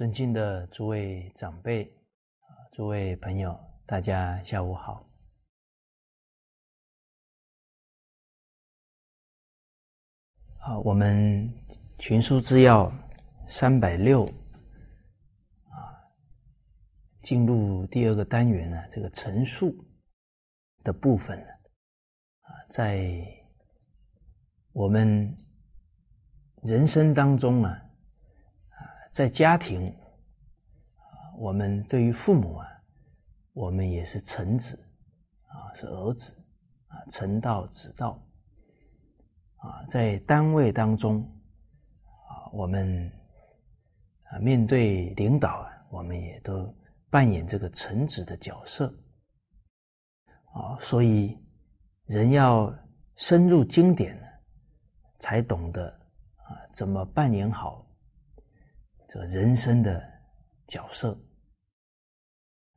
[0.00, 1.94] 尊敬的诸位长辈、
[2.72, 3.54] 诸位朋友，
[3.84, 5.06] 大家下午好。
[10.56, 11.46] 好，我们
[11.98, 12.90] 群书之要
[13.46, 15.76] 三百六啊，
[17.20, 19.70] 进入第二个单元呢，这个陈述
[20.82, 21.46] 的部分呢，
[22.40, 23.22] 啊，在
[24.72, 25.36] 我们
[26.62, 27.86] 人生当中啊。
[29.10, 29.88] 在家庭
[30.96, 32.66] 啊，我们对于父母啊，
[33.52, 34.78] 我们也是臣子
[35.46, 36.32] 啊，是儿子
[36.86, 38.22] 啊，臣道子道
[39.56, 41.20] 啊，在单位当中
[42.28, 43.10] 啊，我们
[44.22, 46.72] 啊面对领导啊，我们也都
[47.10, 48.86] 扮演这个臣子的角色
[50.52, 51.36] 啊，所以
[52.06, 52.72] 人要
[53.16, 54.26] 深入经典呢，
[55.18, 55.88] 才懂得
[56.36, 57.84] 啊怎么扮演好。
[59.12, 60.00] 这人生的
[60.68, 61.20] 角色，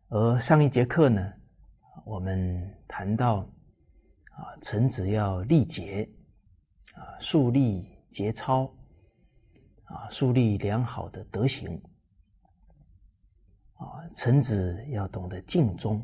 [0.07, 1.31] 而上一节课呢，
[2.07, 3.41] 我们谈到
[4.31, 6.09] 啊，臣子要立节
[6.95, 8.65] 啊，树立节操
[9.83, 11.79] 啊，树立良好的德行。
[13.75, 16.03] 啊，臣子要懂得尽忠。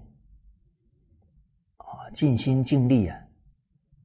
[1.77, 3.17] 啊，尽心尽力啊，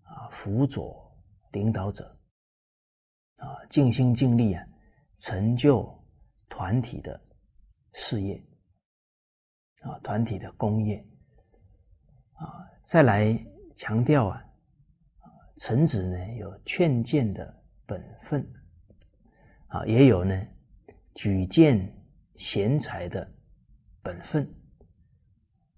[0.05, 1.15] 啊，辅佐
[1.53, 2.19] 领导者。
[3.37, 4.67] 啊，尽心尽力啊，
[5.19, 6.03] 成就。
[6.57, 7.21] 团体的
[7.95, 8.41] 事业
[9.83, 11.05] 啊，团体的工业
[12.35, 13.37] 啊，再来
[13.75, 14.41] 强调啊，
[15.57, 18.49] 臣子呢有劝谏的本分
[19.67, 20.47] 啊，也有呢
[21.17, 21.93] 举荐
[22.37, 23.29] 贤才的
[24.01, 24.45] 本分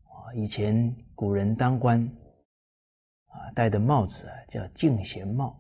[0.03, 0.29] 啊。
[0.35, 2.07] 以前古人当官
[3.29, 5.59] 啊，戴的帽子啊叫敬贤帽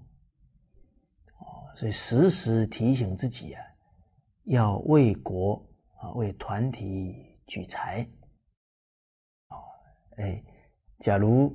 [1.38, 3.65] 哦，所以时时提醒自己啊。
[4.46, 5.54] 要为国
[5.98, 8.02] 啊，为团体举才
[9.48, 9.58] 啊！
[10.18, 10.42] 哎，
[11.00, 11.52] 假如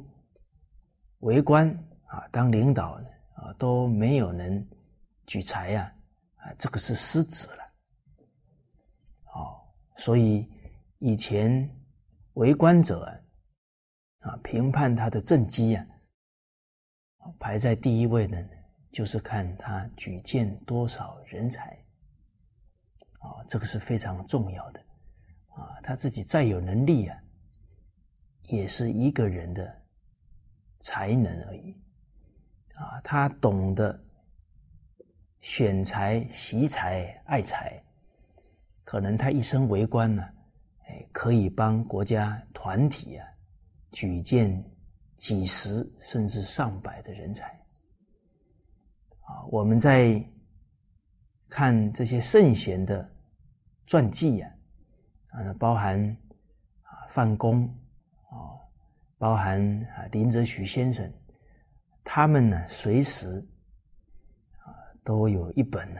[1.19, 1.69] 为官
[2.05, 3.01] 啊，当领导
[3.35, 4.67] 啊，都没有能
[5.25, 5.93] 举才呀，
[6.35, 7.63] 啊，这个是失职了。
[9.33, 9.61] 哦，
[9.95, 10.45] 所以
[10.99, 11.69] 以前
[12.33, 13.05] 为官者
[14.19, 15.87] 啊，评判他的政绩啊，
[17.39, 18.49] 排在第一位的，
[18.91, 21.80] 就是看他举荐多少人才。
[23.21, 24.79] 啊，这个是非常重要的，
[25.49, 27.15] 啊，他自己再有能力啊，
[28.47, 29.71] 也是一个人的
[30.79, 31.71] 才能而已，
[32.73, 34.03] 啊，他懂得
[35.39, 37.79] 选才、惜才、爱才，
[38.83, 40.27] 可能他一生为官呢，
[40.87, 43.27] 哎，可以帮国家团体啊
[43.91, 44.51] 举荐
[45.15, 47.49] 几十甚至上百的人才，
[49.21, 50.27] 啊，我们在。
[51.51, 53.13] 看这些圣贤的
[53.85, 54.49] 传记呀，
[55.31, 56.01] 啊，包含
[56.81, 57.65] 啊范公
[58.29, 58.55] 啊，
[59.17, 61.11] 包含啊林则徐先生，
[62.05, 63.45] 他们呢随时
[64.59, 64.71] 啊
[65.03, 65.99] 都有一本呢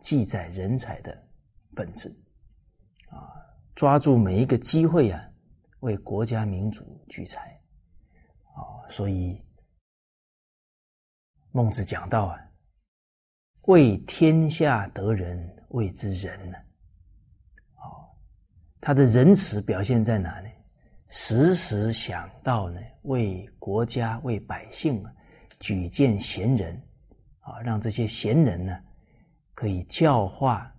[0.00, 1.16] 记载人才的
[1.76, 2.12] 本子
[3.08, 3.38] 啊，
[3.76, 5.24] 抓住每一个机会啊，
[5.78, 7.56] 为国家民族聚财
[8.52, 9.40] 啊，所以
[11.52, 12.51] 孟子讲到啊。
[13.62, 16.58] 为天下得人，谓之仁呢。
[17.76, 18.10] 哦，
[18.80, 20.48] 他的仁慈表现在哪呢？
[21.08, 25.12] 时时想到呢，为国家、为百姓啊，
[25.60, 26.74] 举荐贤人
[27.40, 28.82] 啊，让这些贤人呢，
[29.54, 30.74] 可以教化，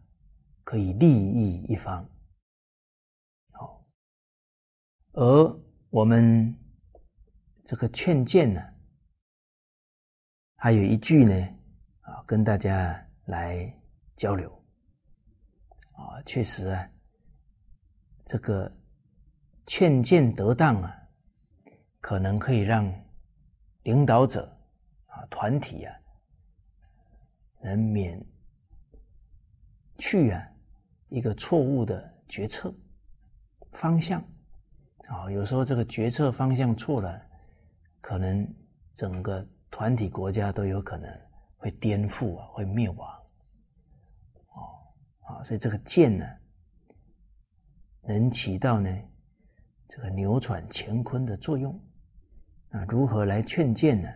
[0.65, 2.05] 可以利益一方。
[3.51, 3.85] 好，
[5.13, 6.53] 而我们
[7.63, 8.61] 这个劝谏呢，
[10.57, 11.49] 还有一句呢。
[12.25, 13.73] 跟大家来
[14.15, 14.49] 交流
[15.93, 16.89] 啊，确实啊，
[18.25, 18.71] 这个
[19.67, 20.95] 劝谏得当啊，
[21.99, 22.91] 可能可以让
[23.83, 24.45] 领导者
[25.07, 25.95] 啊、团体啊，
[27.61, 28.19] 能免
[29.97, 30.41] 去啊
[31.09, 32.73] 一个错误的决策
[33.73, 34.19] 方向
[35.07, 35.29] 啊。
[35.31, 37.21] 有时候这个决策方向错了，
[38.01, 38.47] 可能
[38.93, 41.09] 整个团体国家都有可能。
[41.63, 43.09] 会颠覆啊，会灭亡，
[44.49, 44.75] 哦，
[45.21, 46.27] 啊，所以这个剑呢，
[48.01, 48.93] 能起到呢
[49.87, 51.73] 这个扭转乾坤的作用。
[52.71, 54.09] 啊，如何来劝谏呢？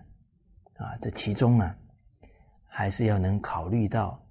[0.75, 1.73] 啊，这其中啊，
[2.65, 4.21] 还是要能考虑到，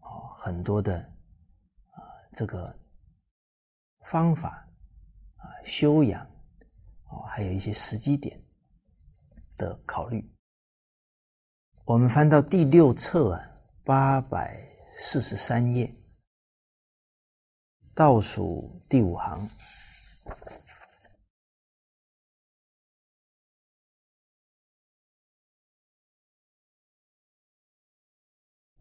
[0.00, 1.00] 哦，很多的
[1.88, 2.00] 啊
[2.32, 2.74] 这个
[4.06, 4.66] 方法
[5.36, 6.24] 啊修养，
[7.10, 8.42] 哦，还有一些时机点
[9.58, 10.26] 的考虑。
[11.84, 13.50] 我们翻到第六册啊，
[13.84, 15.92] 八百四十三页
[17.94, 19.48] 倒数第五行。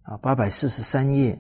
[0.04, 1.40] 啊，八百四十三页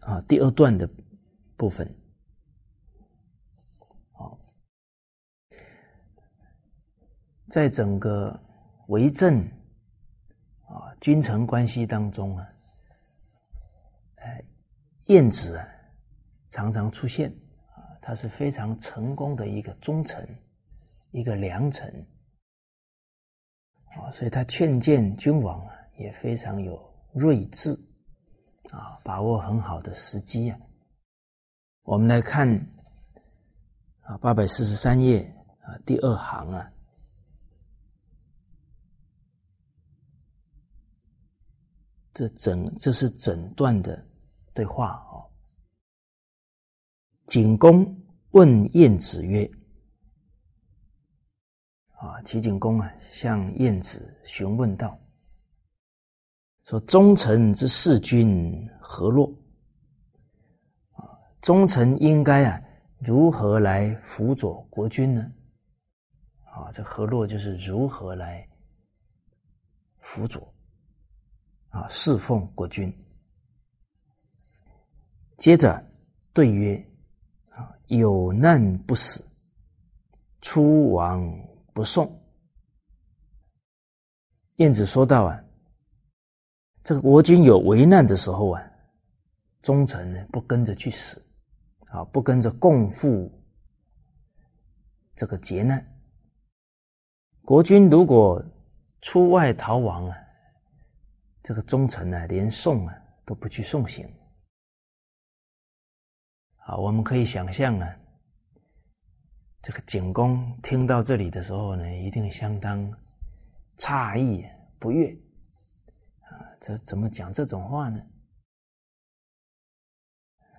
[0.00, 0.88] 啊，第二段的
[1.56, 2.05] 部分。
[7.56, 8.38] 在整个
[8.88, 9.40] 为政
[10.68, 12.46] 啊君臣关系当中啊，
[14.16, 14.44] 哎，
[15.06, 15.66] 晏子啊
[16.48, 17.30] 常常出现
[17.74, 20.28] 啊，他是非常成功的一个忠臣。
[21.12, 21.88] 一个良臣
[23.96, 26.78] 啊，所以他劝谏君王啊，也非常有
[27.14, 27.72] 睿智
[28.68, 30.58] 啊，把握很好的时机啊。
[31.84, 32.46] 我们来看
[34.02, 35.22] 啊，八百四十三页
[35.62, 36.70] 啊，第二行啊，
[42.16, 44.02] 这整这是整段的
[44.54, 45.20] 对话哦。
[47.26, 47.84] 景公
[48.30, 49.44] 问晏子曰。
[51.90, 54.98] 啊，齐景公啊，向晏子询问道
[56.64, 59.26] ：“说忠臣之事君何若？
[60.92, 61.04] 啊，
[61.42, 62.62] 忠臣应该啊，
[62.98, 65.30] 如何来辅佐国君呢？
[66.44, 68.48] 啊，这何若就是如何来
[70.00, 70.50] 辅佐
[71.76, 72.90] 啊，侍奉国君。
[75.36, 75.84] 接着
[76.32, 76.82] 对曰：
[77.50, 79.22] 啊，有难不死，
[80.40, 81.30] 出亡。”
[81.76, 82.10] 不送。
[84.54, 85.44] 晏子说道：“啊，
[86.82, 88.62] 这个国君有危难的时候啊，
[89.60, 91.22] 忠臣呢不跟着去死，
[91.88, 93.30] 啊，不跟着共赴
[95.14, 95.86] 这个劫难。
[97.42, 98.42] 国君如果
[99.02, 100.16] 出外逃亡啊，
[101.46, 104.04] 这个忠臣呢连送啊都不去送行。
[106.56, 107.96] 啊，我们可以想象啊。”
[109.62, 112.92] 这个景公听到这里的时候呢，一定相当
[113.76, 114.44] 诧异
[114.80, 115.16] 不悦
[116.22, 116.50] 啊！
[116.60, 118.04] 这怎么讲这种话呢？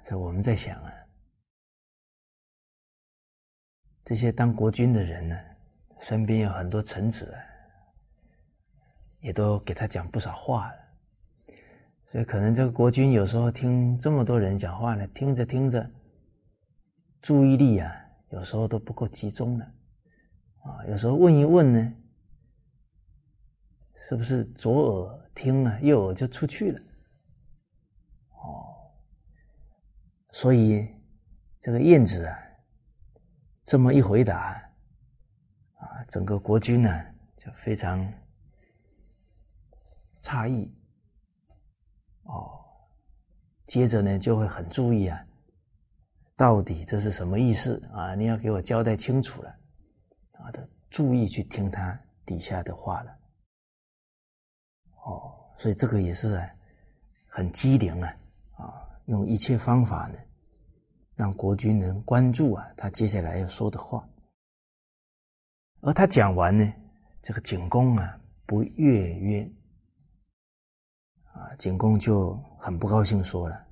[0.06, 0.94] 这我们在想啊，
[4.06, 5.38] 这些当国君的人呢，
[6.00, 7.44] 身边有很多臣子啊，
[9.20, 10.78] 也都给他讲不少话了，
[12.06, 15.90] 所以可能这个国君有时候听这么多人讲话呢，听着听着，
[17.22, 18.04] 注意力啊。
[18.32, 19.66] 有时候都不够集中了，
[20.64, 21.94] 啊，有时候问一问呢，
[23.96, 26.80] 是不是左耳听了，右耳就出去了？
[28.32, 28.68] 哦，
[30.34, 30.86] 所以
[31.62, 32.38] 这个燕子啊，
[33.64, 34.62] 这么一回答，
[35.76, 36.90] 啊，整个国君呢
[37.38, 38.14] 就非常
[40.22, 40.72] 诧异，
[42.24, 42.60] 哦，
[43.66, 45.24] 接着呢就会很注意啊。
[46.36, 48.14] 到底这是什么意思啊？
[48.14, 49.50] 你要给我交代清楚了，
[50.34, 53.18] 啊，的注意去听他底下的话了。
[55.04, 56.48] 哦，所以这个也是啊
[57.28, 58.16] 很机灵啊，
[58.58, 60.20] 啊，用一切方法呢，
[61.16, 64.08] 让国君能关注啊，他接下来要说的话。
[65.82, 66.72] 而他讲完呢，
[67.22, 69.52] 这个景公啊不悦曰，
[71.38, 73.64] 啊，景公就很不高兴说了。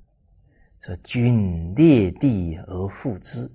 [0.81, 3.51] 说君列地而复之，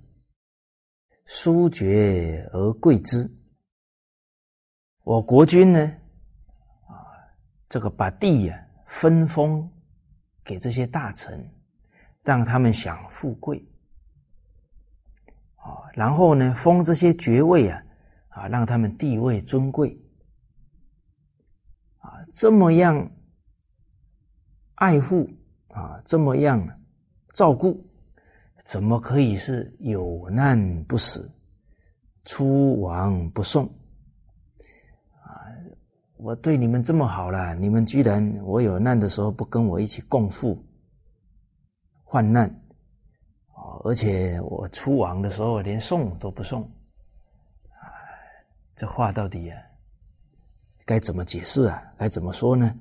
[1.25, 3.29] 疏爵而贵之。
[5.03, 5.79] 我国君呢，
[6.87, 6.93] 啊，
[7.69, 9.71] 这个把地呀分封
[10.43, 11.49] 给这些大臣，
[12.23, 13.65] 让他们享富贵，
[15.55, 17.81] 啊，然后呢封这些爵位啊，
[18.27, 19.97] 啊，让他们地位尊贵，
[21.99, 23.09] 啊，这么样
[24.81, 25.29] 爱护
[25.67, 26.67] 啊，这么样。
[27.33, 27.79] 照顾，
[28.65, 31.31] 怎么可以是有难不死，
[32.25, 33.63] 出亡不送？
[35.23, 35.45] 啊！
[36.17, 40.57] 我对你们这么好了，你们居然我有难的时候不跟我一起共赴
[42.03, 42.49] 患难
[43.49, 43.77] 啊！
[43.83, 46.63] 而且我出亡的时候连送都不送，
[47.69, 47.85] 啊！
[48.73, 49.61] 这话到底啊，
[50.85, 51.83] 该怎么解释啊？
[51.99, 52.75] 该怎么说呢？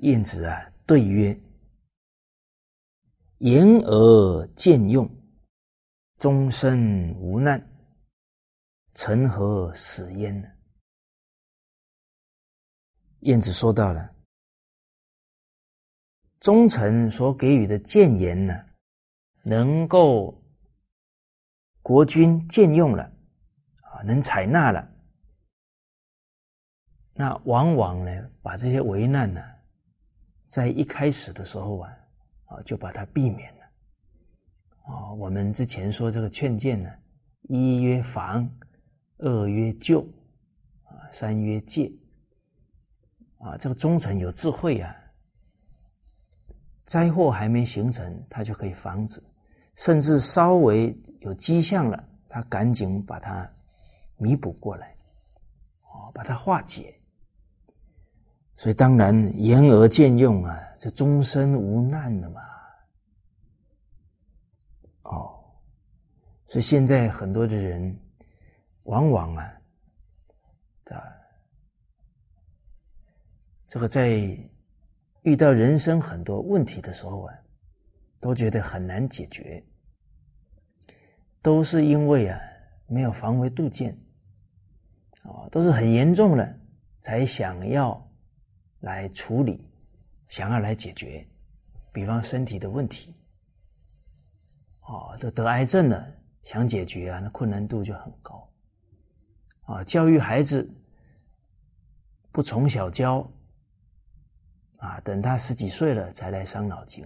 [0.00, 1.38] 晏子啊，对曰。
[3.38, 5.08] 言而见用，
[6.18, 7.58] 终身无难，
[8.92, 10.48] 成何死焉呢？
[13.20, 14.14] 晏子说到了，
[16.38, 18.54] 忠臣所给予的谏言呢，
[19.42, 20.42] 能够
[21.82, 23.02] 国君见用了，
[23.82, 24.86] 啊，能采纳了，
[27.14, 29.42] 那往往呢，把这些危难呢，
[30.50, 31.96] 在一开始的时候啊，
[32.46, 33.60] 啊，就把它避免了。
[34.82, 36.90] 啊，我们之前说这个劝谏呢，
[37.42, 38.50] 一曰防，
[39.18, 40.00] 二曰救，
[40.82, 41.88] 啊，三曰戒。
[43.38, 44.92] 啊，这个忠臣有智慧啊，
[46.84, 49.22] 灾祸还没形成，他就可以防止，
[49.76, 53.48] 甚至稍微有迹象了，他赶紧把它
[54.16, 54.96] 弥补过来，
[55.82, 56.99] 哦，把它化解。
[58.60, 62.42] 所以当然言而见用啊，这终身无难的嘛。
[65.04, 65.42] 哦，
[66.46, 67.98] 所以现在很多的人，
[68.82, 69.44] 往往啊，
[70.90, 71.00] 啊。
[73.66, 74.10] 这个在
[75.22, 77.34] 遇到人生很多问题的时候啊，
[78.20, 79.64] 都觉得很难解决，
[81.40, 82.38] 都是因为啊
[82.86, 83.98] 没有防微杜渐，
[85.22, 86.46] 啊，都是很严重了
[87.00, 88.06] 才想要
[88.80, 89.64] 来处理，
[90.26, 91.26] 想要来解决，
[91.92, 93.14] 比方身体的问题，
[94.82, 96.06] 哦，这得癌症了
[96.42, 98.48] 想解决啊，那困难度就很高，
[99.62, 100.68] 啊，教育孩子
[102.32, 103.26] 不从小教。
[104.82, 107.04] 啊，等他十几岁了才来伤脑筋，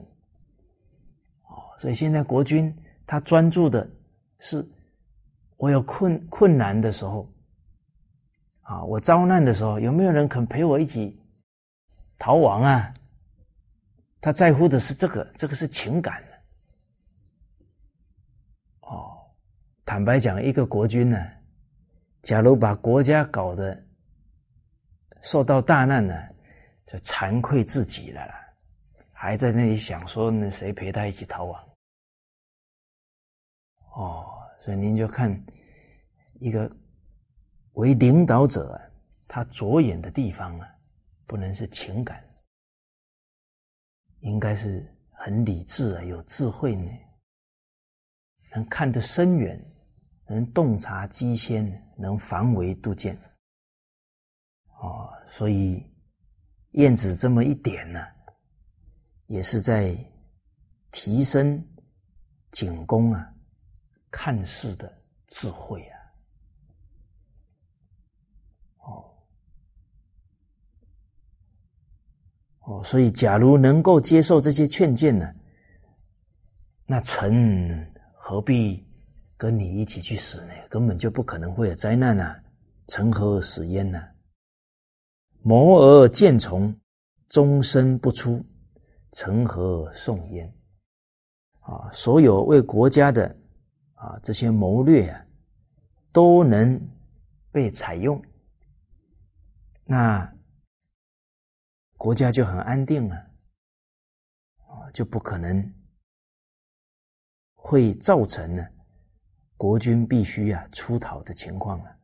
[1.48, 2.72] 哦，所以现在国军
[3.04, 3.90] 他专注的
[4.38, 4.64] 是，
[5.56, 7.28] 我有困困难的时候，
[8.60, 11.20] 啊，我遭难的时候，有没有人肯陪我一起
[12.18, 12.92] 逃亡啊？
[14.20, 16.22] 他在乎的是这个，这个是情感
[18.80, 19.20] 哦，
[19.84, 21.18] 坦白讲，一个国君呢，
[22.22, 23.78] 假如把国家搞得
[25.20, 26.14] 受到大难呢？
[26.86, 28.34] 就惭愧自己了啦，
[29.12, 31.68] 还在那里想说那谁陪他一起逃亡？
[33.96, 34.24] 哦，
[34.58, 35.30] 所以您就看
[36.40, 36.70] 一个
[37.72, 38.80] 为领导者，
[39.26, 40.73] 他着眼的地方啊，
[41.26, 42.22] 不能是情感，
[44.20, 46.90] 应该是很理智啊，有智慧呢，
[48.54, 49.58] 能看得深远，
[50.26, 51.64] 能洞察机先，
[51.98, 53.16] 能防微杜渐。
[54.80, 55.90] 哦，所以。
[56.76, 58.00] 晏子这么一点呢，
[59.26, 59.96] 也是在
[60.90, 61.64] 提升
[62.50, 63.32] 景公啊
[64.10, 64.92] 看事的
[65.28, 65.94] 智慧啊。
[68.78, 69.24] 哦
[72.66, 75.30] 哦，所以假如能够接受这些劝谏呢，
[76.86, 78.86] 那臣何必
[79.36, 80.52] 跟你一起去死呢？
[80.70, 82.40] 根本就不可能会有灾难啊！
[82.88, 84.02] 成何死焉呢？
[85.42, 86.74] 谋而见从，
[87.28, 88.42] 终身不出，
[89.12, 90.50] 成何送焉？
[91.60, 93.26] 啊，所有为国家的
[93.92, 95.22] 啊这些谋略啊，
[96.12, 96.80] 都能
[97.52, 98.22] 被采用，
[99.84, 100.33] 那
[102.04, 103.16] 国家就很安定了，
[104.66, 105.74] 啊，就不可能
[107.54, 108.62] 会造成呢
[109.56, 111.96] 国君必须啊出逃的情况了，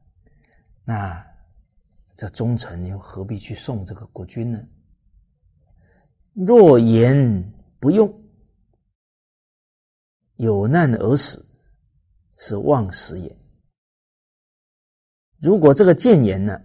[0.84, 1.26] 那。
[2.16, 4.62] 这忠臣又何必去送这个国君呢？
[6.34, 7.16] 若言
[7.78, 8.06] 不用，
[10.36, 11.42] 有难而死，
[12.36, 13.34] 是忘死也。
[15.38, 16.60] 如果这个谏言呢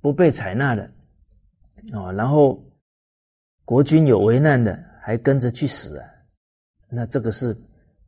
[0.00, 0.88] 不被采纳的
[1.90, 2.62] 啊，然后
[3.64, 6.08] 国君有危难的还跟着去死啊，
[6.88, 7.56] 那这个是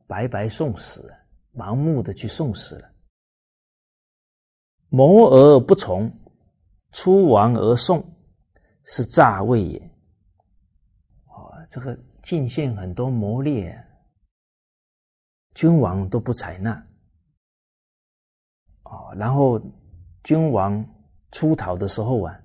[0.06, 1.12] 白白送死，
[1.54, 2.90] 盲目的去送死了。
[4.90, 6.12] 谋而不从，
[6.92, 8.04] 出亡而送，
[8.84, 9.78] 是诈位也。
[11.26, 13.76] 哦，这个进献很多谋略，
[15.54, 16.86] 君王都不采纳。
[18.84, 19.60] 哦，然后
[20.22, 20.86] 君王
[21.32, 22.40] 出逃的时候啊，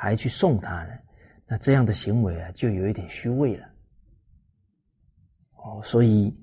[0.00, 0.98] 还去送他呢，
[1.46, 3.70] 那这样的行为啊，就有一点虚伪了。
[5.56, 6.34] 哦，所以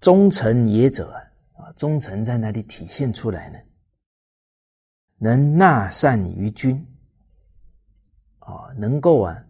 [0.00, 1.72] 忠臣也者啊。
[1.78, 3.58] 忠臣在哪里体现出来呢？
[5.16, 6.76] 能纳善于君，
[8.40, 9.42] 啊，能够啊，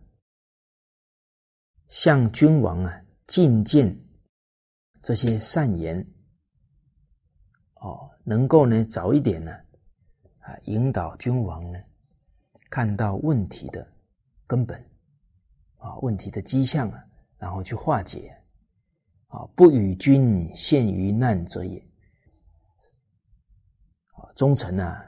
[1.88, 3.92] 向君王啊进谏
[5.02, 6.06] 这些善言，
[7.80, 9.52] 哦，能够呢早一点呢，
[10.64, 11.78] 引导君王呢
[12.68, 13.86] 看到问题的
[14.46, 14.78] 根本，
[15.76, 17.04] 啊，问题的迹象啊，
[17.38, 18.36] 然后去化解，
[19.28, 21.78] 啊，不与君陷于难者也。
[24.12, 25.00] 啊忠臣呢，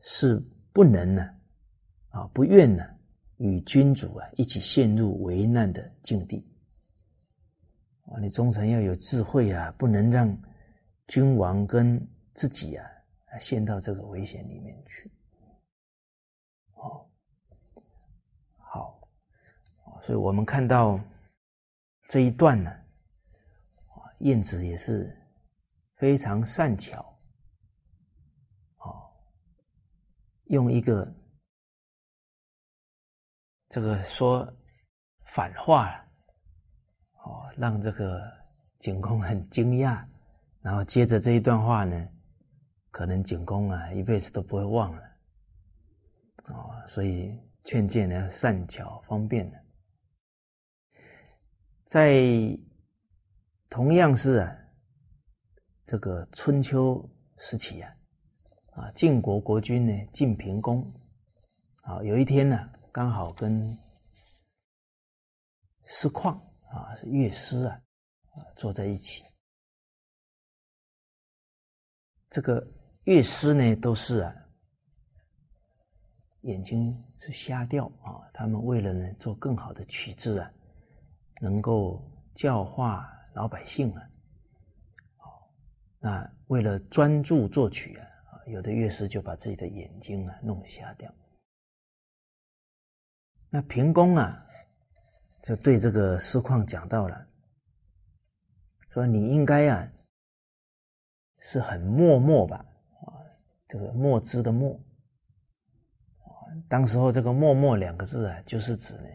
[0.00, 0.38] 是
[0.72, 1.28] 不能呢，
[2.08, 2.84] 啊，不愿呢，
[3.36, 6.44] 与君主啊一起陷入危难的境地。
[8.06, 10.36] 啊，你忠臣要有智慧啊，不能让
[11.08, 12.00] 君王跟
[12.34, 12.88] 自己啊
[13.38, 15.10] 陷到这个危险里面去。
[16.74, 17.08] 哦，
[18.58, 19.00] 好，
[20.00, 20.98] 所以我们看到
[22.08, 22.70] 这一段呢，
[24.20, 25.14] 燕子也是
[25.96, 27.02] 非常善巧，
[28.78, 29.12] 哦，
[30.44, 31.14] 用一个
[33.68, 34.46] 这个说
[35.24, 35.92] 反话，
[37.24, 38.20] 哦，让这个
[38.78, 40.06] 景公很惊讶，
[40.60, 42.08] 然后接着这一段话呢，
[42.96, 45.02] 可能景公啊一辈子都不会忘了。
[46.44, 49.64] 啊，所以劝谏呢善巧方便的，
[51.84, 52.24] 在
[53.68, 54.56] 同样是啊，
[55.84, 57.94] 这个春秋时期啊，
[58.72, 60.90] 啊晋国国君呢晋平公，
[61.82, 62.58] 啊有一天呢
[62.90, 63.78] 刚好跟
[65.84, 66.32] 师旷
[66.70, 67.78] 啊是乐师啊
[68.30, 69.22] 啊坐在一起，
[72.30, 72.66] 这个
[73.06, 74.34] 乐师呢都是啊。
[76.42, 78.22] 眼睛是瞎掉啊！
[78.32, 80.52] 他们为了呢做更好的曲子啊，
[81.40, 82.00] 能够
[82.34, 84.02] 教化老百姓啊，
[85.16, 85.50] 好，
[85.98, 88.06] 那为了专注作曲啊，
[88.46, 91.12] 有的乐师就把自己的眼睛啊弄瞎掉。
[93.50, 94.36] 那平公啊，
[95.42, 97.26] 就对这个师旷讲到了，
[98.90, 99.88] 说你应该啊
[101.38, 102.64] 是很默默吧，
[103.68, 104.80] 这个墨汁的墨。
[106.68, 109.08] 当时候这个“默默”两个字啊，就是指呢，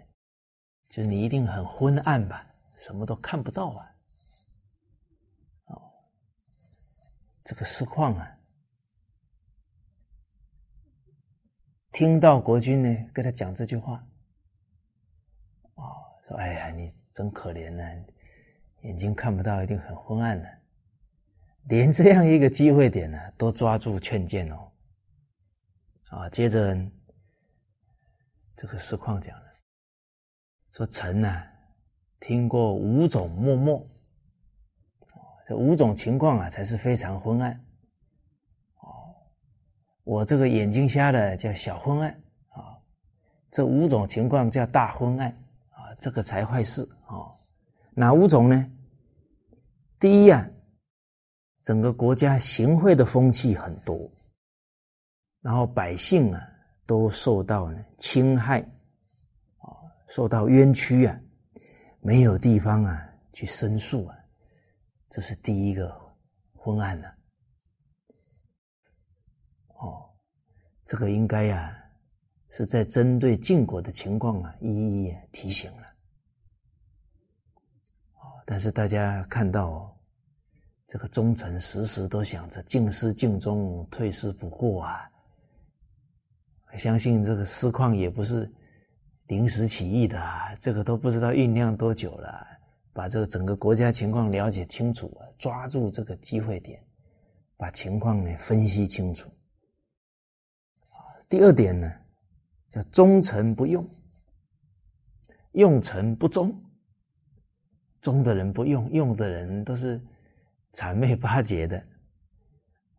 [0.90, 3.96] 就是你一定很昏暗吧，什么都看不到啊。
[5.66, 5.82] 哦，
[7.44, 8.38] 这个实况啊，
[11.92, 14.06] 听到国君呢跟他讲这句话，
[15.76, 15.84] 哦，
[16.28, 17.84] 说：“哎呀，你真可怜呢，
[18.82, 20.48] 眼睛看不到，一定很昏暗呢。
[21.66, 24.72] 连这样一个机会点呢，都抓住劝谏哦。”
[26.10, 26.78] 啊，接着。
[28.54, 29.46] 这个实况讲了，
[30.70, 31.44] 说臣呐，
[32.20, 33.84] 听过五种默默，
[35.48, 37.52] 这五种情况啊，才是非常昏暗。
[38.82, 39.16] 哦，
[40.04, 42.12] 我这个眼睛瞎的叫小昏暗
[42.50, 42.78] 啊，
[43.50, 45.32] 这五种情况叫大昏暗
[45.70, 47.34] 啊，这个才坏事啊。
[47.96, 48.72] 哪五种呢？
[50.00, 50.48] 第一啊，
[51.64, 54.10] 整个国家行贿的风气很多，
[55.42, 56.48] 然后百姓啊。
[56.88, 58.60] 都受到呢侵害，
[59.60, 59.72] 啊，
[60.10, 61.18] 受到冤屈啊，
[62.02, 64.18] 没有地方啊去申诉啊，
[65.08, 65.90] 这是第一个
[66.54, 67.08] 昏暗的。
[69.68, 70.04] 哦，
[70.84, 71.74] 这个应该呀
[72.50, 74.68] 是在针对晋国的情况啊一
[75.06, 75.88] 一提醒了。
[78.16, 79.98] 哦，但是大家看到
[80.92, 85.10] 这个忠臣时时都想着进师尽忠，退师不惑啊。
[86.76, 88.52] 相信这个师况也不是
[89.28, 92.46] 临时起意的啊，这个都不知道酝酿多久了，
[92.92, 96.84] 把这个整个国家情况了解清楚，抓住这个机会点，
[97.56, 99.32] 把情况呢分析清楚。
[101.30, 101.90] 第二点呢，
[102.68, 103.90] 叫忠臣不用，
[105.54, 106.54] 用臣不忠，
[108.02, 110.02] 忠的人不用，用的人都是
[110.74, 111.78] 谄媚巴结的，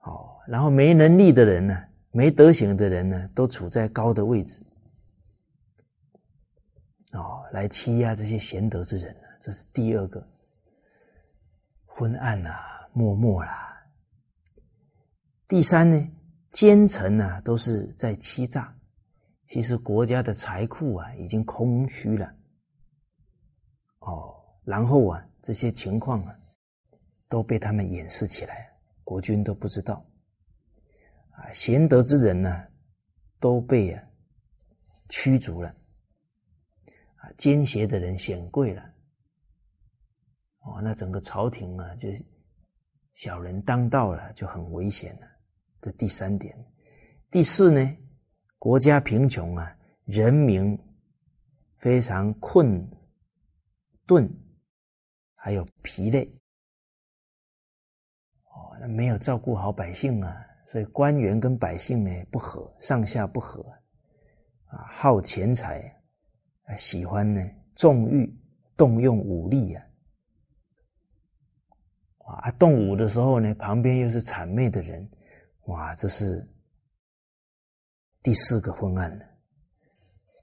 [0.01, 1.85] 哦，然后没能力的人呢？
[2.15, 4.63] 没德行的人呢，都处在高的位置，
[7.13, 10.23] 哦，来欺压这些贤德之人呢，这是第二个
[11.87, 12.51] 昏暗呐，
[12.93, 13.83] 默默啦。
[15.49, 16.07] 第三呢，
[16.51, 18.75] 奸臣呐，都是在欺诈，
[19.47, 22.35] 其实国家的财库啊，已经空虚了，
[24.01, 26.39] 哦，然后啊，这些情况啊，
[27.33, 28.71] 都被他们掩饰起来，
[29.05, 30.07] 国君都不知道。
[31.31, 32.63] 啊，贤德之人呢，
[33.41, 34.05] 都被啊
[35.09, 35.75] 驱逐了，
[37.17, 38.83] 啊，奸邪的人显贵了，
[40.59, 42.11] 哦，那整个朝廷啊，就
[43.15, 45.27] 小人当道了，就很危险了。
[45.81, 46.55] 这第三点，
[47.31, 47.97] 第四呢，
[48.59, 50.79] 国家贫穷啊，人民
[51.79, 52.87] 非常困
[54.07, 54.31] 顿，
[55.35, 56.31] 还有疲累，
[58.89, 60.37] 没有照顾好百姓啊。
[60.67, 63.63] 所以官员跟百姓呢不和，上下不和，
[64.69, 65.95] 啊，好钱财，
[66.79, 68.35] 喜欢呢纵欲，
[68.75, 69.87] 动用武力呀，
[72.25, 75.07] 啊，动武的时候呢，旁边又是谄媚的人，
[75.67, 76.49] 哇，这是
[78.23, 79.25] 第四个昏暗了。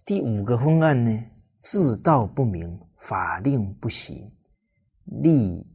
[0.05, 1.25] 第五个昏暗呢，
[1.57, 4.31] 治道不明，法令不行，
[5.07, 5.65] 吏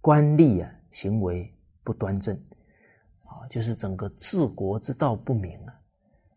[0.00, 2.36] 官吏啊，行为不端正。
[3.24, 5.74] 啊，就是整个治国之道不明啊，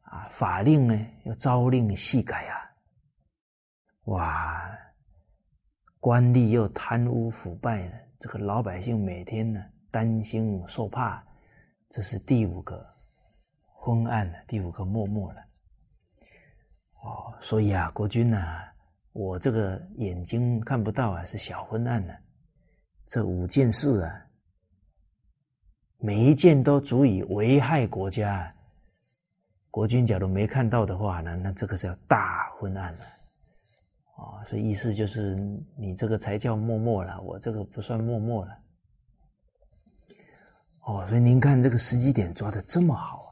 [0.04, 2.70] 啊，法令呢又朝令夕改啊，
[4.04, 4.70] 哇，
[6.00, 11.26] 官吏又贪污腐败了，这个老百姓每天呢担心受怕，
[11.90, 12.86] 这是第五个
[13.66, 15.42] 昏暗了，第五个默默了。
[17.02, 18.62] 哦，所以啊，国君呐，
[19.14, 22.14] 我这个眼睛看不到啊，是小昏暗呢。
[23.08, 24.26] 这五件事啊，
[26.06, 28.54] 每一件都足以危害国家。
[29.72, 33.00] 国君假如没看到的话呢，那这个是要大昏暗了。
[34.18, 35.34] 啊，所以意思就是
[35.78, 38.60] 你这个才叫默默了，我这个不算默默了。
[40.82, 43.32] 哦，所以您看这个时机点抓的这么好啊。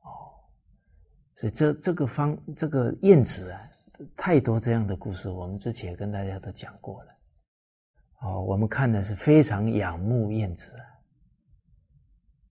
[0.00, 0.36] 哦，
[1.36, 3.60] 所以这这个方这个燕子啊，
[4.14, 7.17] 太多这样的故事，我们之前跟大家都讲过了。
[8.20, 10.74] 哦，我们看的是非常仰慕燕子，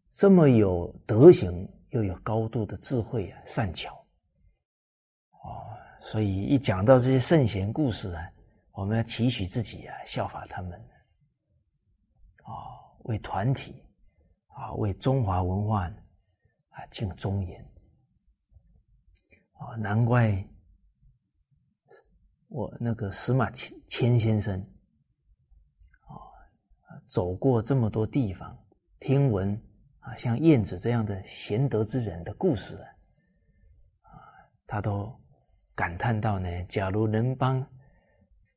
[0.10, 3.93] 这么有德行又有高度的智慧啊，善巧。
[5.32, 5.67] 哦，
[6.01, 8.32] 所以一讲到这些圣贤故事啊，
[8.71, 10.71] 我们要期许自己啊，效法他们。
[12.43, 12.53] 啊，
[12.99, 13.84] 为团体，
[14.47, 15.84] 啊，为中华文化
[16.69, 17.62] 啊尽忠言。
[19.51, 20.41] 啊，难怪
[22.47, 24.65] 我那个司马迁迁先生。
[27.08, 28.58] 走过这么多地方，
[29.00, 29.60] 听闻
[30.00, 32.78] 啊，像晏子这样的贤德之人的故事
[34.02, 34.12] 啊，
[34.65, 35.13] 他都
[35.76, 37.65] 感叹到呢：假如能帮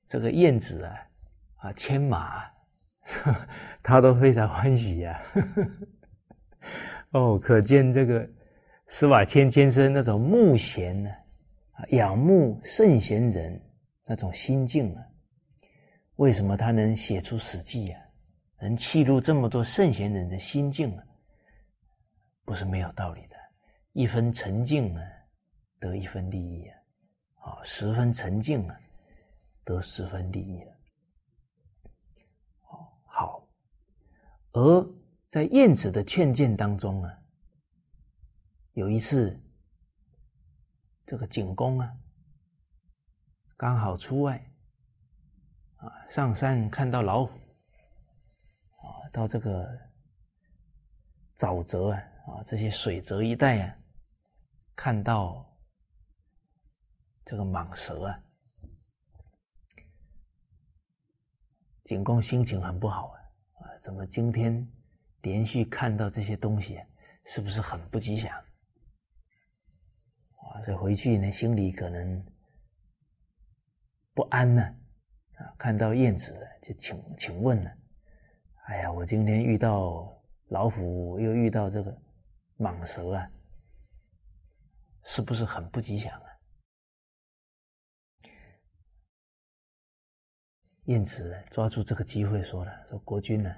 [0.07, 0.97] 这个燕子啊
[1.57, 2.45] 啊牵马，
[3.83, 5.23] 他都非常欢喜呀。
[7.11, 8.29] 哦，可见这个
[8.87, 11.11] 司马迁先生那种慕贤呢，
[11.91, 13.61] 仰慕圣贤人
[14.07, 15.03] 那种心境啊，
[16.17, 18.01] 为什么他能写出《史记》啊？
[18.61, 21.03] 能记录这么多圣贤人的心境啊，
[22.45, 23.37] 不是没有道理的。
[23.93, 25.01] 一分沉静呢，
[25.79, 26.77] 得一分利益啊；
[27.37, 28.81] 啊，十分沉静啊，
[29.65, 30.73] 得十分利益了。
[32.69, 33.49] 哦，好。
[34.53, 34.95] 而
[35.29, 37.19] 在晏子的劝谏当中啊，
[38.75, 39.41] 有一次，
[41.07, 41.91] 这个景公啊，
[43.57, 44.39] 刚好出外
[45.77, 47.40] 啊，上山看到老虎。
[49.13, 49.69] 到这个
[51.37, 53.77] 沼泽啊，啊，这些水泽一带啊，
[54.77, 55.45] 看到
[57.25, 58.23] 这个蟒蛇啊，
[61.85, 63.19] 景公心情很不好啊，
[63.55, 64.67] 啊，怎么今天
[65.23, 66.81] 连续看到这些东西，
[67.25, 68.31] 是不是很不吉祥？
[70.37, 72.25] 啊，所以回去呢，心里可能
[74.15, 74.63] 不安呢，
[75.35, 77.80] 啊，看到燕子就请请问了。
[78.71, 81.93] 哎呀，我今天遇到老虎，又遇到这个
[82.57, 83.29] 蟒蛇啊，
[85.03, 86.27] 是不是很不吉祥啊？
[90.85, 93.53] 燕子抓住这个机会说了：“说国君呢，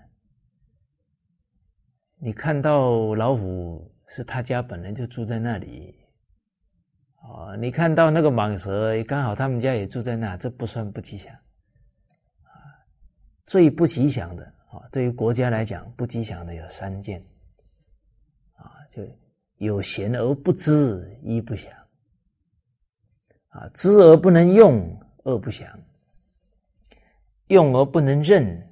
[2.17, 5.95] 你看到老虎是他家本来就住在那里，
[7.17, 12.49] 啊，你看到那个蟒蛇刚好他们家也住在那，这不算不吉祥啊，
[13.45, 17.23] 最不吉祥的。”啊，对于国家来讲，不吉祥的有三件，
[18.55, 19.07] 啊，就
[19.59, 21.71] 有贤而不知，一不祥；
[23.49, 25.69] 啊，知而不能用，二不祥；
[27.49, 28.67] 用而不能任，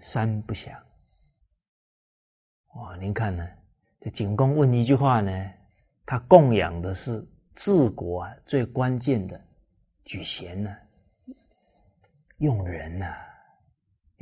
[0.00, 0.78] 三不祥。
[2.74, 3.48] 哇，您看呢？
[4.00, 5.50] 这景公问一句话呢，
[6.04, 9.42] 他供养的是治国啊最关键的
[10.04, 10.76] 举贤呢，
[12.36, 13.31] 用人呐。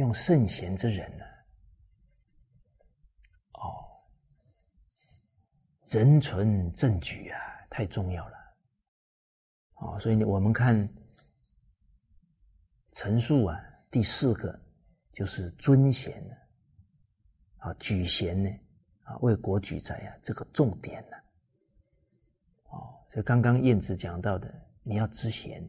[0.00, 1.24] 用圣贤之人呢？
[3.52, 3.84] 哦，
[5.90, 8.36] 人存正举啊，太重要了。
[9.74, 10.88] 哦，所以我们看
[12.92, 13.60] 陈述啊，
[13.90, 14.58] 第四个
[15.12, 16.34] 就是尊贤呢，
[17.58, 18.50] 啊，举贤呢，
[19.02, 21.16] 啊，为国举才啊，这个重点呢。
[22.70, 24.50] 哦，所以刚刚燕子讲到的，
[24.82, 25.62] 你要知贤，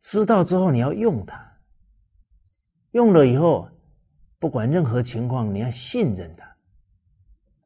[0.00, 1.51] 知道之后你要用它。
[2.92, 3.68] 用了以后，
[4.38, 6.44] 不管任何情况，你要信任他，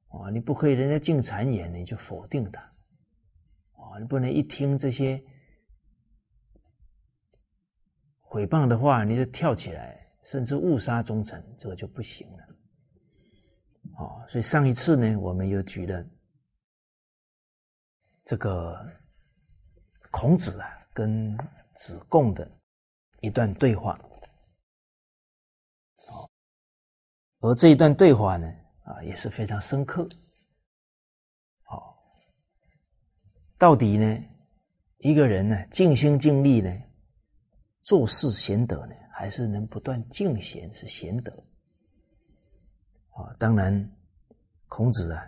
[0.09, 2.61] 啊，你不可以人家进谗言，你就否定他，
[3.73, 5.23] 啊，你不能一听这些
[8.31, 12.45] 诽谤的话，你就跳起来，甚至误杀忠臣，这个就不行了，
[13.99, 16.07] 哦，所以上一次呢，我们又举了
[18.25, 18.79] 这个
[20.12, 21.37] 孔子啊跟
[21.75, 22.49] 子贡的
[23.23, 23.99] 一段对话。
[25.97, 26.31] 好
[27.41, 28.47] 而这一段对话呢，
[28.83, 30.09] 啊，也是非常深刻。
[31.63, 31.97] 好，
[33.59, 34.19] 到底呢，
[34.99, 36.71] 一个人呢，尽心尽力呢，
[37.83, 41.33] 做事贤德呢，还是能不断敬贤是贤德？
[43.11, 43.97] 啊，当然，
[44.69, 45.25] 孔子啊，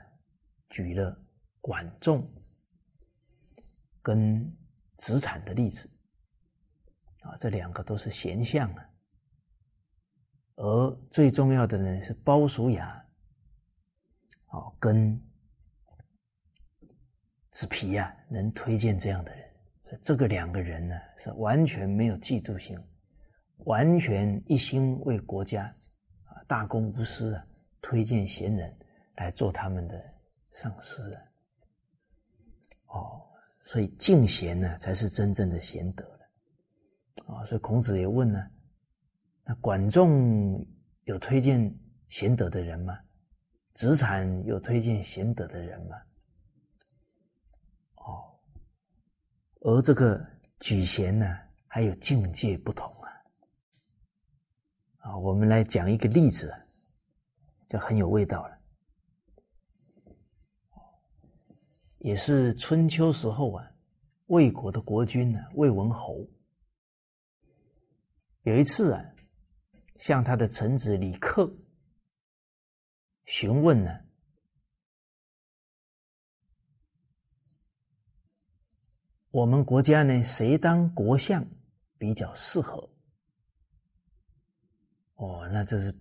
[0.71, 1.17] 举了
[1.61, 2.27] 管仲
[4.03, 4.57] 跟
[4.97, 5.89] 子产的例子，
[7.21, 8.88] 啊，这两个都是贤相啊。
[10.61, 13.01] 而最重要的呢，是鲍叔牙，
[14.49, 15.17] 哦，跟
[17.53, 19.49] 子皮呀，能推荐这样的人，
[19.85, 22.77] 所以这个两个人呢，是完全没有嫉妒心，
[23.59, 25.67] 完全一心为国家
[26.25, 27.47] 啊，大公无私啊，
[27.81, 28.77] 推荐贤人
[29.15, 30.13] 来做他们的
[30.51, 31.23] 上司啊，
[32.87, 33.23] 哦，
[33.63, 38.45] 所以敬贤呢，才是真正的贤德了，啊，所以孔子也问呢。
[39.49, 40.63] 那管仲
[41.05, 41.75] 有推荐
[42.07, 42.99] 贤德的人吗？
[43.73, 45.97] 子产有推荐贤德的人吗？
[47.95, 48.39] 哦，
[49.61, 50.23] 而这个
[50.61, 51.25] 举贤呢，
[51.67, 53.09] 还有境界不同啊。
[54.99, 56.55] 啊，我们来讲一个例子，
[57.71, 58.59] 就很有味道了。
[62.01, 63.67] 也是春秋时候啊，
[64.27, 66.29] 魏国的国君呢，魏文侯
[68.43, 69.03] 有一次啊。
[69.99, 71.53] 向他的臣子李克
[73.27, 73.91] 询问呢，
[79.31, 81.45] 我们国家呢谁当国相
[81.99, 82.89] 比较适合？
[85.17, 85.93] 哦，那这是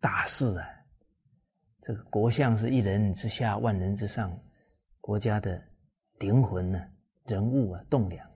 [0.00, 0.66] 大事啊！
[1.82, 4.40] 这个国相是一人之下，万人之上，
[5.00, 5.62] 国家的
[6.20, 6.80] 灵魂呢，
[7.26, 8.30] 人物啊，栋梁。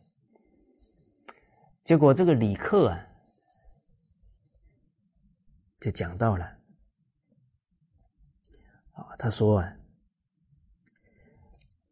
[1.85, 3.08] 结果这个李克啊。
[5.81, 6.45] 就讲到了
[8.93, 9.77] 啊，他说啊，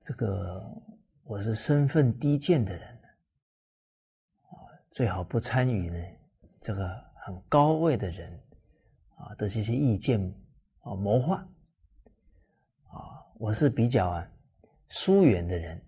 [0.01, 0.61] 这个
[1.22, 2.94] 我是身份低贱的人
[4.42, 4.51] 啊，
[4.90, 5.96] 最好不参与呢
[6.61, 8.33] 这个很高位的人
[9.14, 10.20] 啊的这些意见
[10.81, 11.37] 啊谋划
[12.88, 14.29] 啊，我是比较啊
[14.88, 15.81] 疏远的人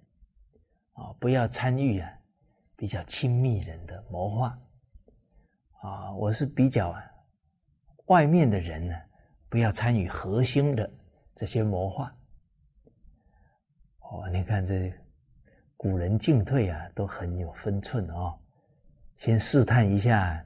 [0.92, 2.08] 啊，不要参与啊
[2.76, 4.56] 比较亲密人的谋划
[5.80, 7.04] 啊，我是比较啊。
[8.08, 8.94] 外面的人呢，
[9.48, 10.90] 不要参与核心的
[11.34, 12.14] 这些谋划。
[14.00, 14.92] 哦，你看这
[15.76, 18.34] 古人进退啊，都很有分寸哦。
[19.16, 20.44] 先试探一下，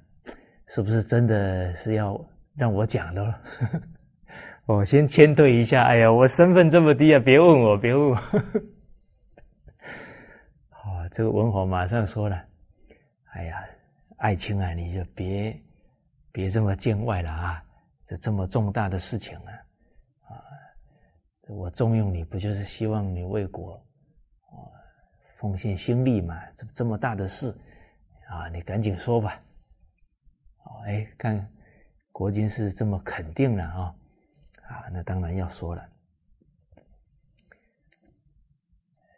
[0.66, 2.22] 是不是真的是要
[2.54, 3.42] 让我讲的了？
[4.66, 5.84] 我 先谦退一下。
[5.84, 8.16] 哎呀，我身份这么低啊，别问我，别问我。
[10.84, 12.44] 哦，这个文华马上说了
[13.34, 13.64] ：“哎呀，
[14.16, 15.56] 爱卿啊，你就别。”
[16.32, 17.64] 别这么见外了啊！
[18.04, 19.52] 这这么重大的事情啊，
[20.28, 20.42] 啊，
[21.48, 23.74] 我重用你不就是希望你为国
[24.40, 24.56] 啊
[25.36, 26.44] 奉献心力嘛？
[26.56, 27.56] 这这么大的事
[28.28, 29.40] 啊，你赶紧说吧。
[30.64, 31.48] 哦，哎，看
[32.10, 33.94] 国君是这么肯定了啊，
[34.62, 35.88] 啊，那当然要说了。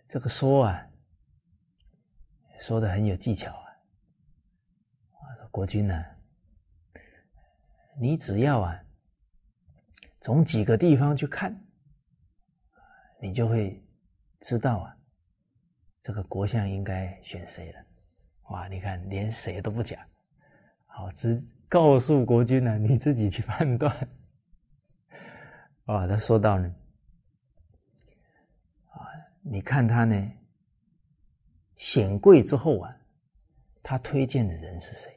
[0.09, 0.87] 这个说啊，
[2.59, 3.66] 说的很有技巧啊，
[5.12, 6.05] 啊，国君呢？
[8.00, 8.85] 你只要啊，
[10.20, 11.64] 从几个地方去看，
[13.20, 13.80] 你就会
[14.40, 14.96] 知道啊，
[16.02, 17.85] 这个国相应该选谁了。
[18.50, 19.98] 哇，你看连谁都不讲，
[20.87, 23.96] 好，只告诉国君呢， 你自己去判断。
[25.87, 26.74] 啊，他说到呢，
[28.90, 29.07] 啊，
[29.42, 30.33] 你看他呢，
[31.76, 32.96] 显贵之后啊，
[33.83, 35.11] 他推荐的人是谁？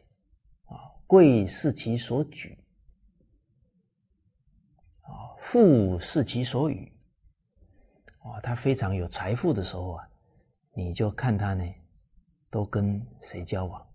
[0.65, 2.56] 啊，贵是其所举。
[5.39, 6.91] 富是其所与，
[8.19, 10.07] 啊，他非常有财富的时候啊，
[10.73, 11.63] 你就看他呢，
[12.49, 13.87] 都跟谁交往？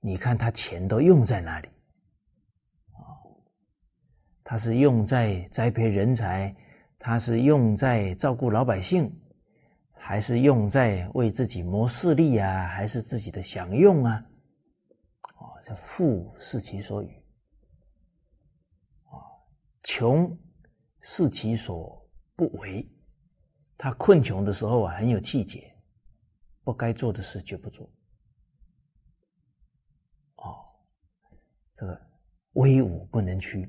[0.00, 1.68] 你看他钱都用在哪里？
[2.94, 3.22] 啊，
[4.42, 6.52] 他是用在栽培人才，
[6.98, 9.08] 他是用在照顾老百姓，
[9.92, 12.66] 还是用在为自己谋势力啊？
[12.66, 14.26] 还是自己的享用啊？
[15.36, 17.21] 啊，这富是其所与。
[19.82, 20.38] 穷
[21.00, 22.88] 是其所不为，
[23.76, 25.74] 他困穷的时候啊，很有气节，
[26.62, 27.84] 不该做的事绝不做。
[30.36, 30.64] 哦，
[31.74, 32.00] 这个
[32.52, 33.64] 威武不能屈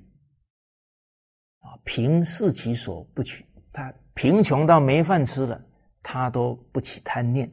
[1.60, 1.78] 啊！
[1.84, 5.60] 贫是其所不取，他贫穷到没饭吃了，
[6.04, 7.52] 他都不起贪念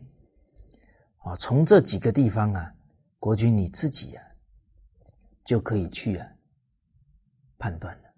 [1.18, 1.34] 啊！
[1.36, 2.74] 从这几个地方啊，
[3.18, 4.24] 国君你自己啊，
[5.44, 6.28] 就可以去啊
[7.56, 8.09] 判断了。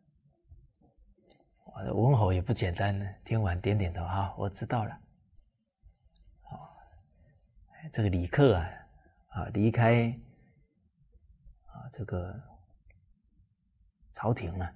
[1.74, 4.98] 文侯也不简单呢，听完点点头，好，我知道了。
[6.42, 6.76] 好，
[7.92, 8.70] 这个李克啊，
[9.28, 10.08] 啊，离开
[11.66, 12.40] 啊这个
[14.12, 14.72] 朝廷啊，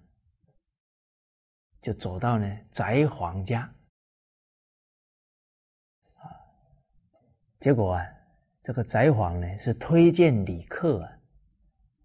[1.81, 3.63] 就走到呢翟皇家，
[6.15, 6.25] 啊，
[7.61, 8.07] 结果啊，
[8.63, 11.13] 这个翟皇呢是推荐李克啊，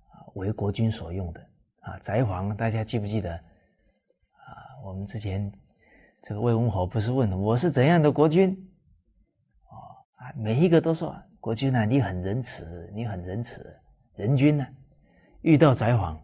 [0.10, 1.50] 啊为国君所用的
[1.80, 3.51] 啊，翟皇大家记不记得？
[4.84, 5.52] 我们之前
[6.24, 8.52] 这个魏文侯不是问我是怎样的国君？
[9.66, 9.78] 哦
[10.16, 13.80] 啊，每一个都说国君啊，你很仁慈，你很仁慈，
[14.16, 14.66] 仁君呢？
[15.42, 16.20] 遇到翟皇，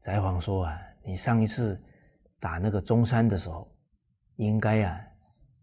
[0.00, 1.80] 翟皇说啊，你上一次
[2.40, 3.70] 打那个中山的时候，
[4.36, 5.00] 应该啊，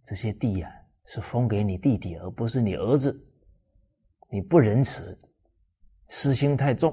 [0.03, 0.71] 这些地啊
[1.05, 3.19] 是封给你弟弟，而不是你儿子，
[4.29, 5.19] 你不仁慈，
[6.07, 6.91] 私心太重。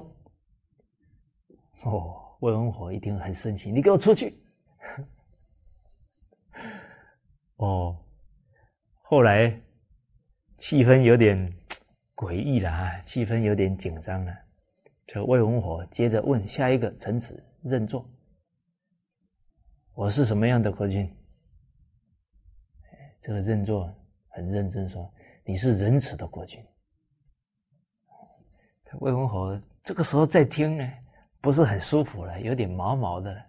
[1.83, 4.43] 哦，魏文侯一听很生气，你给我出去！
[7.57, 7.95] 哦，
[9.01, 9.61] 后来
[10.57, 11.37] 气氛有点
[12.15, 14.33] 诡异了啊，气氛有点紧张了。
[15.05, 18.05] 这魏文火接着问下一个臣子认座
[19.95, 21.09] ：“我是什么样的国君？”
[23.21, 23.93] 这个认座
[24.29, 25.11] 很认真说
[25.45, 26.63] ：“你是仁慈的国君。”
[28.99, 30.89] 魏文火这个时候在听呢，
[31.41, 33.45] 不是很舒服了，有点毛毛的了。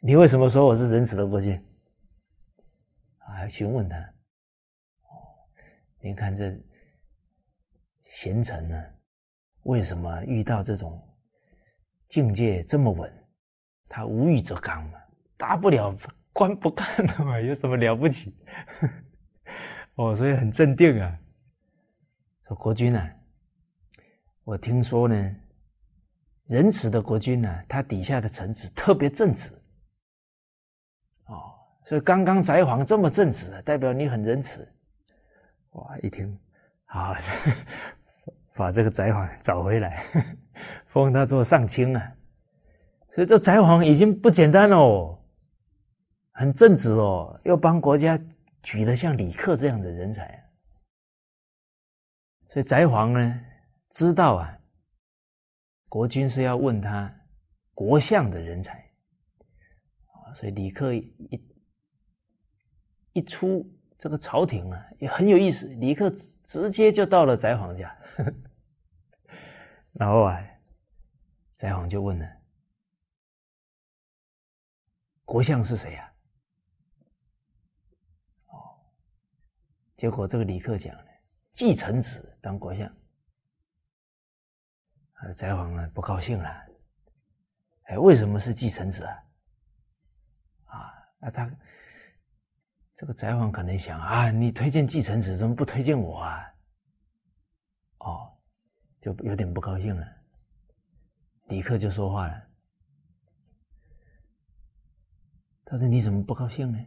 [0.00, 1.60] 你为什么说我是仁慈的国君？
[3.18, 5.18] 还询问他，哦，
[6.00, 6.56] 您看这
[8.04, 8.84] 贤臣呢，
[9.64, 11.02] 为什么遇到这种
[12.06, 13.12] 境界这么稳？
[13.88, 15.00] 他无欲则刚嘛，
[15.36, 15.92] 大不了
[16.32, 18.36] 官不干了嘛，有什么了不起？
[19.96, 21.18] 哦，所以很镇定啊。
[22.46, 23.10] 说国君呢，
[24.44, 25.36] 我听说呢，
[26.46, 29.50] 仁慈的国君呢，他底下的臣子特别正直。
[31.88, 34.70] 所以刚刚翟皇这么正直，代表你很仁慈。
[35.70, 35.96] 哇！
[36.02, 36.38] 一听，
[36.84, 37.14] 好，
[38.54, 40.04] 把这个翟皇找回来，
[40.88, 42.12] 封他做上卿啊。
[43.08, 45.18] 所以这翟皇已经不简单哦，
[46.32, 48.20] 很正直哦，又帮国家
[48.62, 50.46] 举了像李克这样的人才。
[52.48, 53.40] 所以翟皇呢，
[53.88, 54.58] 知道啊，
[55.88, 57.10] 国君是要问他
[57.72, 58.78] 国相的人才
[60.12, 61.47] 啊，所以李克一。
[63.18, 65.66] 一出这个朝廷啊，也很有意思。
[65.66, 66.08] 李克
[66.44, 67.98] 直接就到了翟皇家，
[69.92, 70.40] 然后啊，
[71.56, 72.26] 翟皇就问了
[75.26, 76.14] ：“国相是谁呀？”
[78.46, 78.78] 哦，
[79.96, 81.10] 结果这个李克讲呢，
[81.52, 82.86] 继承子当国相。
[85.14, 86.48] 啊，翟皇啊不高兴了。
[87.86, 89.24] 哎，为什么是继承子啊？
[90.66, 91.50] 啊，那他。
[92.98, 96.52] 这个翟皇可能想啊，你推荐继承子，怎么不推荐我啊？
[98.00, 98.28] 哦，
[99.00, 100.04] 就有点不高兴了。
[101.46, 102.34] 李克就说话了，
[105.64, 106.78] 他说：“你怎么不高兴呢？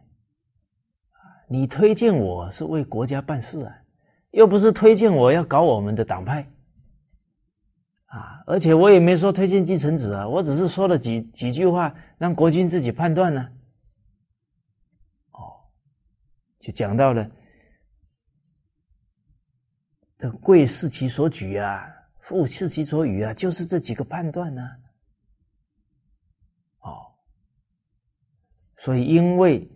[1.48, 3.74] 你推荐我是为国家办事啊，
[4.32, 6.46] 又不是推荐我要搞我们的党派
[8.04, 8.44] 啊！
[8.46, 13.48] 而且我也没说推荐继承子啊，我只是说了几几句话，让国君自己判断呢。”
[16.62, 17.28] 就讲到了，
[20.16, 21.84] 这贵视其所举啊，
[22.20, 24.62] 富视其所语啊，就是这几个判断呢。
[26.78, 27.12] 哦，
[28.76, 29.68] 所以因为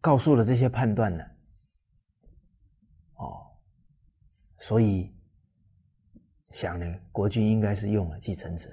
[0.00, 1.24] 告诉了这些判断呢，
[3.16, 3.44] 哦，
[4.58, 5.12] 所以
[6.50, 8.72] 想呢，国君应该是用了继承者。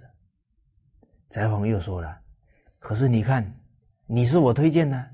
[1.31, 2.21] 翟皇又说了，
[2.77, 3.59] 可是你看，
[4.05, 5.12] 你是我推荐的。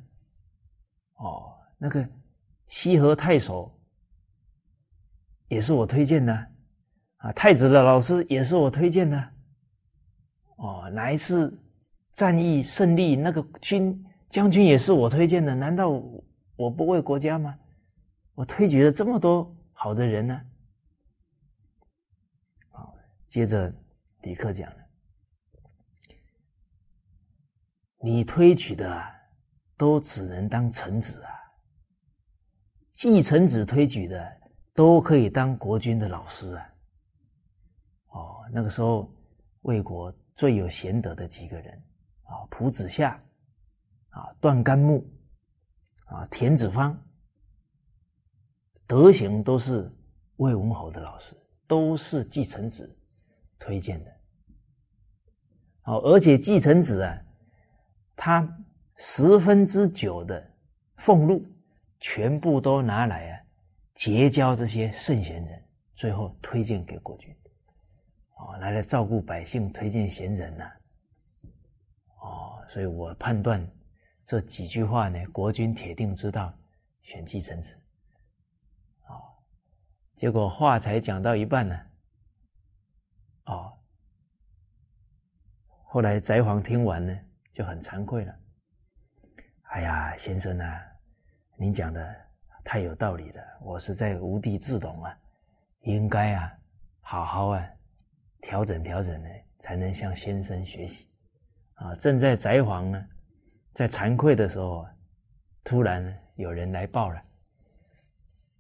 [1.20, 2.08] 哦，那个
[2.68, 3.78] 西河太守
[5.50, 6.34] 也是我推荐的
[7.18, 9.34] 啊，太子的老师也是我推荐的。
[10.56, 11.54] 哦，哪一次
[12.14, 15.90] 战役胜利，那个军将军也是我推荐的，难道
[16.56, 17.58] 我不为国家吗？
[18.34, 20.42] 我推举了这么多好的人呢。
[22.70, 22.96] 好，
[23.28, 23.74] 接着
[24.22, 24.78] 李克讲了，
[28.02, 29.19] 你推举的。
[29.80, 31.32] 都只能当臣子啊，
[32.92, 34.38] 继承子推举的
[34.74, 36.70] 都可以当国君的老师啊。
[38.08, 39.10] 哦，那个时候
[39.62, 41.82] 魏国最有贤德的几个人
[42.24, 43.18] 啊，蒲子夏
[44.10, 45.10] 啊，段干木
[46.08, 47.02] 啊，田子方，
[48.86, 49.90] 德行都是
[50.36, 51.34] 魏文侯的老师，
[51.68, 53.00] 都是继承子
[53.58, 54.12] 推荐的。
[55.84, 57.18] 哦，而且继承子啊，
[58.18, 58.46] 他
[59.02, 60.46] 十分之九的
[60.98, 61.42] 俸禄，
[62.02, 63.42] 全部都拿来啊，
[63.94, 67.34] 结交这些圣贤人，最后推荐给国君，
[68.36, 70.70] 哦，来来照顾百姓，推荐贤人呐，
[72.22, 73.66] 哦，所以我判断
[74.26, 76.54] 这几句话呢，国君铁定知道
[77.02, 77.78] 选继承子，
[79.08, 79.16] 哦，
[80.18, 81.80] 结果话才讲到一半呢，
[83.46, 83.74] 哦。
[85.86, 87.18] 后来翟皇听完呢，
[87.54, 88.36] 就很惭愧了。
[89.70, 90.82] 哎呀，先生啊，
[91.56, 92.16] 您讲的
[92.64, 95.16] 太有道理了，我实在无地自容啊，
[95.82, 96.52] 应该啊，
[97.02, 97.64] 好好啊，
[98.42, 101.08] 调整调整呢，才能向先生学习。
[101.76, 103.06] 啊，正在翟皇呢，
[103.74, 104.88] 在惭愧的时候，
[105.64, 107.22] 突然有人来报了，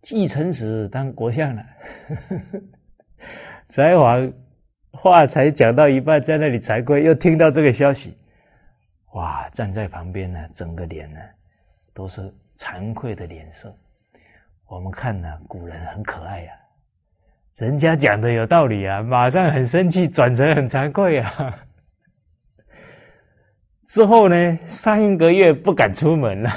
[0.01, 1.65] 继承子当国相了。
[3.69, 4.31] 翟皇。
[4.91, 8.17] 话才讲到一半，在那里惭愧，又听到这个消息，
[9.13, 9.49] 哇！
[9.49, 11.19] 站在旁边呢，整个脸呢
[11.93, 13.75] 都是惭愧的脸色。
[14.67, 16.53] 我们看呢，古人很可爱呀，
[17.57, 21.65] 人家讲的有道理啊，马上很生气，转成很惭愧啊。
[23.87, 26.51] 之后呢，三个月不敢出门了。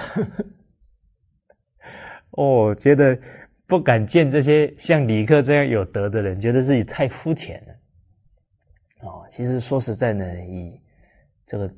[2.36, 3.18] 哦，觉得
[3.66, 9.08] 不敢见这些像李克这样有德的人，觉得自己太肤浅了。
[9.08, 10.78] 哦，其实说实在呢，以
[11.46, 11.74] 这个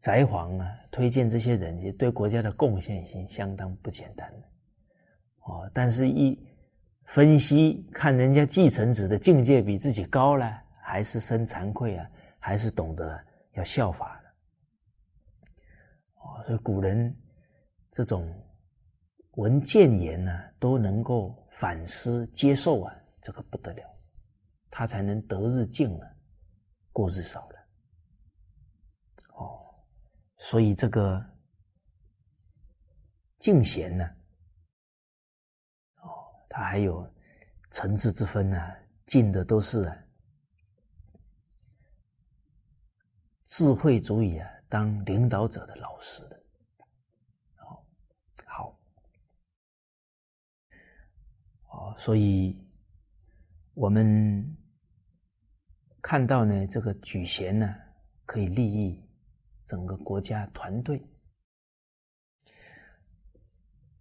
[0.00, 4.38] 翟皇啊推荐这些人，也对国家的贡献已经相当不简单了。
[5.40, 6.38] 哦，但是一
[7.04, 14.28] 分析看人家继承子的境界比自己高了，还是生惭愧啊，还是懂得要效法的。
[16.20, 17.16] 哦，所以古人
[17.90, 18.32] 这种
[19.32, 23.82] 闻谏言呢，都能够反思接受啊，这个不得了，
[24.70, 26.10] 他才能得日进啊。
[26.92, 27.55] 过日少了，
[30.48, 31.20] 所以这个
[33.40, 34.04] 敬贤呢，
[35.96, 36.06] 哦，
[36.48, 37.04] 他还有
[37.72, 38.56] 层次之分呢，
[39.06, 39.92] 敬的都是
[43.46, 46.36] 智慧足以啊当领导者的老师的，
[47.62, 47.84] 哦，
[48.44, 48.78] 好，
[51.70, 52.56] 哦，所以
[53.74, 54.56] 我们。
[56.02, 57.74] 看到呢，这个举贤呢，
[58.26, 59.04] 可以利益
[59.66, 60.98] 整个国家团队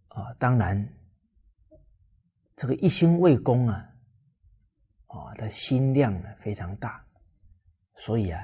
[0.08, 0.34] 啊。
[0.40, 0.88] 当然，
[2.56, 3.94] 这个一心为公啊，
[5.08, 7.06] 啊，他心量呢非常大，
[7.98, 8.42] 所以啊，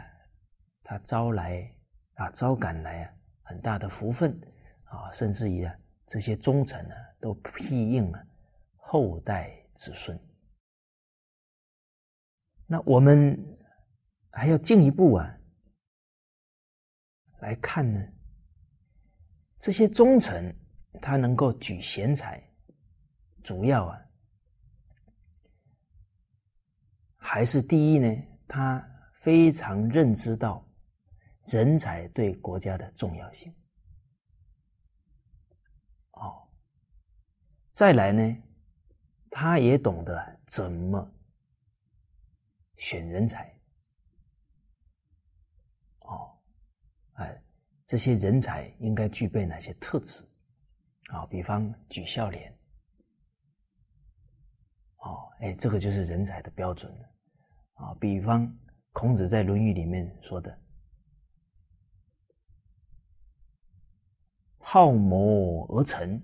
[0.84, 1.74] 他招来
[2.16, 3.14] 啊，招赶来啊，
[3.44, 4.38] 很大的福分
[4.84, 5.74] 啊，甚至于啊，
[6.06, 8.22] 这些忠臣呢，都庇应了
[8.76, 10.20] 后代子孙。
[12.68, 13.38] 那我们
[14.32, 15.38] 还要进一步啊
[17.42, 18.02] 来看呢，
[19.60, 20.56] 这些忠臣
[21.02, 22.42] 他能够举贤才，
[23.44, 24.00] 主要啊
[27.18, 28.08] 还是第一呢，
[28.48, 28.84] 他
[29.22, 30.66] 非常认知到
[31.46, 33.54] 人才对国家的重要性。
[36.12, 36.48] 哦，
[37.72, 38.36] 再来呢，
[39.30, 41.12] 他也懂得怎么。
[42.78, 43.56] 选人才，
[46.00, 46.36] 哦，
[47.22, 47.44] 哎，
[47.86, 50.24] 这些人才应该具备哪些特质？
[51.12, 52.52] 啊，比方举孝廉，
[54.98, 57.10] 哦，哎，这个就是人才的标准了。
[57.74, 58.52] 啊，比方
[58.92, 60.58] 孔子在《论语》里面说的
[64.58, 66.22] “好谋而成，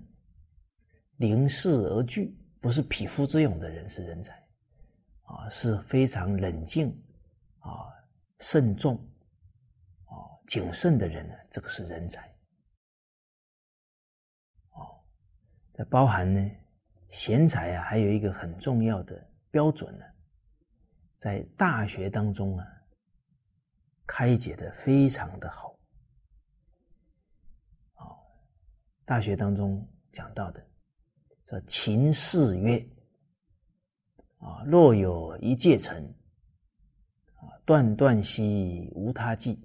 [1.16, 4.34] 临事而惧”，不是匹夫之勇的人是人才。
[5.22, 6.88] 啊，是非常冷静、
[7.58, 7.92] 啊
[8.38, 8.98] 慎重、
[10.48, 12.26] 谨慎的人呢，这个是人才。
[14.70, 14.98] 哦，
[15.74, 16.50] 那包含呢，
[17.10, 20.04] 贤才啊，还有一个很重要的标准呢，
[21.18, 22.66] 在大学当中啊，
[24.06, 25.78] 开解的非常的好。
[27.92, 28.08] 啊，
[29.04, 30.66] 大学当中讲到的，
[31.46, 32.84] 说秦氏曰。
[34.38, 36.04] 啊，若有一介臣，
[37.34, 39.60] 啊，断断兮无他计，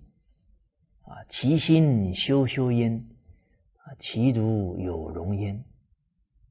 [1.03, 2.95] 啊，其心修修焉，
[3.77, 5.55] 啊，其如有容焉，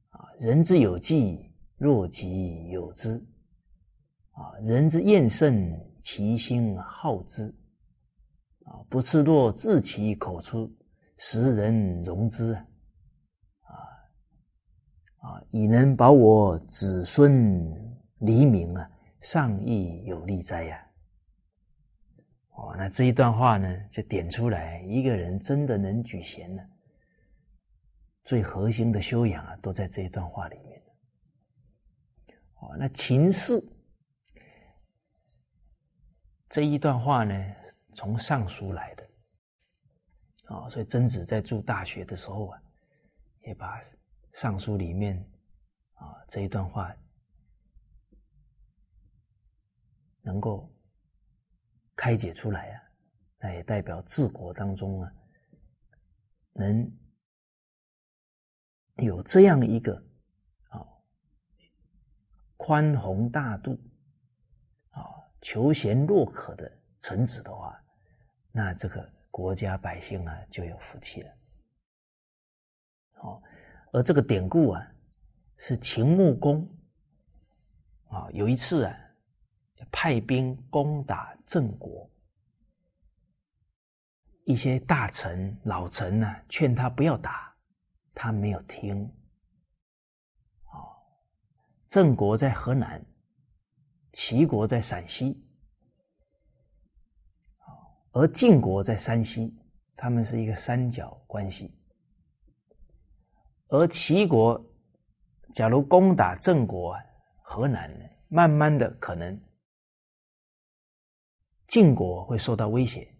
[0.09, 3.23] 啊，人之有计，若即有之，
[4.31, 7.53] 啊，人之厌胜，其心好之，
[8.65, 10.71] 啊，不赤若自其口出，
[11.17, 13.73] 时人容之，啊，
[15.17, 17.93] 啊，以能保我子孙。
[18.19, 18.89] 黎明啊，
[19.19, 20.77] 上亦有利哉呀！
[22.55, 26.63] 哦，那这一段话呢，就点出来，一个人真的能举贤呢，
[28.23, 30.81] 最核心的修养啊，都在这一段话里面。
[32.55, 33.61] 哦，那秦氏
[36.47, 37.33] 这一段话呢，
[37.95, 39.09] 从尚书来的。
[40.49, 42.61] 哦，所以曾子在注《大学》的时候啊，
[43.41, 43.81] 也把
[44.33, 45.17] 《尚书》里面
[45.93, 46.95] 啊这一段话
[50.21, 50.72] 能够
[52.03, 52.83] 开解出来啊，
[53.39, 55.13] 那也代表治国当中啊，
[56.51, 56.91] 能
[58.97, 59.95] 有这样一个
[60.67, 60.85] 啊
[62.57, 63.79] 宽宏大度
[64.89, 64.99] 啊
[65.39, 67.81] 求贤若渴的臣子的话，
[68.51, 69.09] 那这个。
[69.31, 71.31] 国家百姓啊，就有福气了。
[73.13, 73.41] 好，
[73.91, 74.87] 而这个典故啊，
[75.57, 76.69] 是秦穆公
[78.09, 78.95] 啊，有一次啊，
[79.91, 82.09] 派兵攻打郑国，
[84.45, 87.55] 一些大臣老臣呢，劝他不要打，
[88.13, 89.03] 他没有听。
[90.65, 90.73] 啊，
[91.87, 93.03] 郑国在河南，
[94.11, 95.39] 齐国在陕西。
[98.11, 99.57] 而晋国在山西，
[99.95, 101.75] 他们是一个三角关系。
[103.69, 104.63] 而齐国
[105.51, 106.95] 假如攻打郑国，
[107.41, 107.91] 河南，
[108.27, 109.35] 慢慢的可能
[111.73, 113.11] 晋国会受到威胁。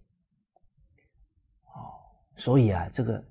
[1.63, 1.89] 哦，
[2.35, 3.25] 所以啊，这个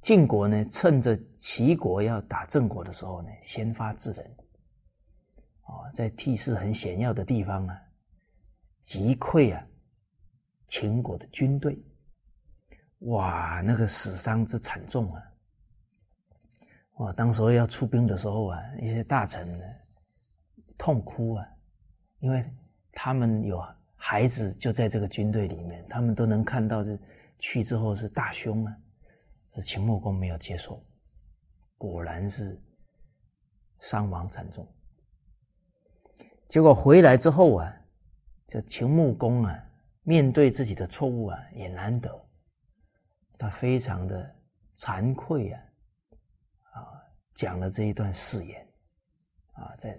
[0.00, 4.36] 晋国呢，趁着齐国要打郑国的时候呢，先发制人。
[5.66, 7.80] 哦，在地势很险要的地方啊。
[8.82, 9.64] 击溃啊，
[10.66, 11.80] 秦国的军队，
[13.02, 15.22] 哇，那个死伤之惨重啊！
[16.96, 19.64] 哇，当时候要出兵的时候啊，一些大臣呢
[20.76, 21.46] 痛哭啊，
[22.18, 22.44] 因为
[22.92, 23.62] 他们有
[23.96, 26.98] 孩子就在这个军队里面，他们都能看到这
[27.38, 28.76] 去之后是大凶啊。
[29.64, 30.82] 秦穆公没有接受，
[31.76, 32.60] 果然是
[33.80, 34.66] 伤亡惨重。
[36.48, 37.78] 结果回来之后啊。
[38.48, 39.64] 这秦穆公啊，
[40.02, 42.28] 面对自己的错误啊，也难得，
[43.38, 44.36] 他非常的
[44.74, 45.62] 惭愧啊，
[46.72, 47.00] 啊，
[47.32, 48.68] 讲了这一段誓言，
[49.52, 49.98] 啊，在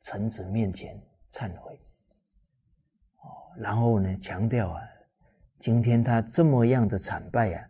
[0.00, 1.00] 臣子面前
[1.30, 1.78] 忏悔，
[3.58, 4.80] 然后呢，强调啊，
[5.58, 7.68] 今天他这么样的惨败啊，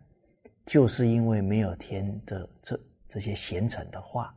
[0.65, 4.35] 就是因为没有听这这这些贤臣的话，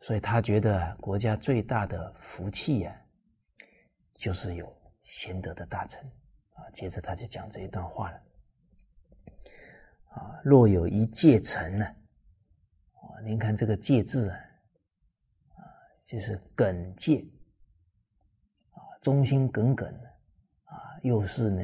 [0.00, 3.02] 所以他觉得国家最大的福气呀。
[4.18, 6.02] 就是有贤德的大臣
[6.54, 8.16] 啊，接着他就讲这一段话了
[10.08, 10.40] 啊。
[10.42, 14.38] 若有一戒臣呢，啊，您看这个戒字啊，
[15.56, 15.60] 啊，
[16.06, 17.22] 就是耿介，
[19.06, 20.08] 忠心耿耿的
[20.64, 21.62] 啊，又是呢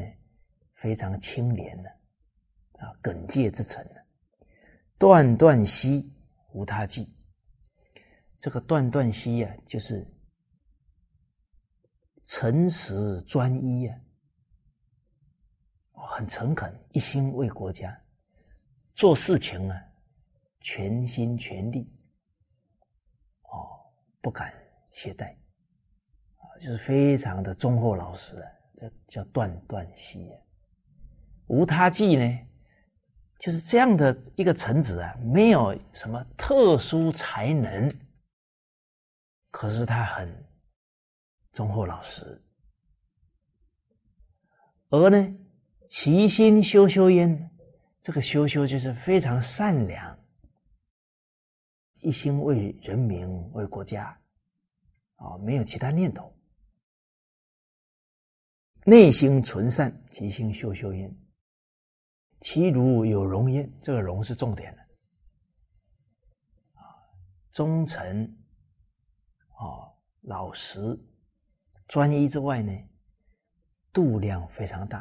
[0.74, 1.90] 非常清廉的
[2.78, 4.00] 啊，耿介之臣呢，
[4.96, 6.08] 断断兮
[6.52, 7.04] 无他计。
[8.38, 10.06] 这个断断兮呀，就是。
[12.24, 13.98] 诚实专一啊，
[15.94, 18.00] 很诚恳，一心为国家
[18.94, 19.76] 做事情啊，
[20.60, 21.92] 全心全力，
[23.42, 24.54] 哦，不敢
[24.92, 25.36] 懈怠，
[26.62, 30.30] 就是非常的忠厚老实啊，这叫断断兮。
[31.48, 32.38] 无他计呢，
[33.38, 37.92] 就是这样的一个臣子啊，没有什么特殊才能，
[39.50, 40.42] 可是他很。
[41.52, 42.42] 忠厚老实，
[44.88, 45.36] 而呢，
[45.86, 47.50] 其心修修焉，
[48.00, 50.18] 这个修修就是非常善良，
[52.00, 54.18] 一心为人民、为国家，
[55.16, 56.34] 啊，没有其他念头，
[58.84, 61.16] 内心纯善，其心修修焉，
[62.40, 64.82] 其如有容焉，这个容是重点的，
[66.74, 66.82] 啊，
[67.52, 68.24] 忠诚，
[69.54, 69.86] 啊，
[70.22, 70.98] 老实。
[71.86, 72.72] 专一之外呢，
[73.92, 74.98] 度量非常大，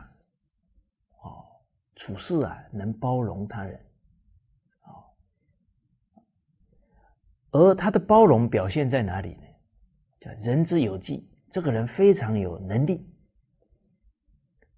[1.23, 1.45] 哦，
[1.95, 3.79] 处事啊能包容他人，
[4.83, 4.91] 哦，
[7.51, 9.43] 而他的包容表现在哪里呢？
[10.19, 13.10] 叫人之有纪，这个人非常有能力，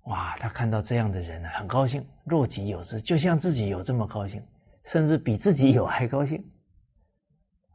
[0.03, 4.45] 哇，他看到这样的人呢很高兴，若己有之，就像自己有这么高兴，
[4.85, 6.37] 甚至比自己有还高兴，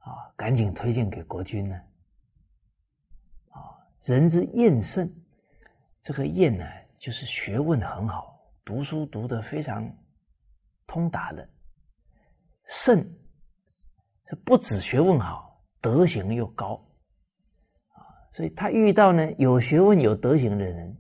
[0.01, 1.75] 啊，赶紧推荐给国君呢。
[3.51, 5.11] 啊人之厌圣，
[6.03, 6.65] 这个厌呢，
[6.99, 9.91] 就是学问很好，读书读得非常
[10.87, 11.49] 通达的。
[12.67, 13.03] 圣，
[14.45, 16.75] 不止学问好，德行又高，
[17.95, 18.05] 啊，
[18.35, 20.97] 所以他遇到呢有学问有德行的人，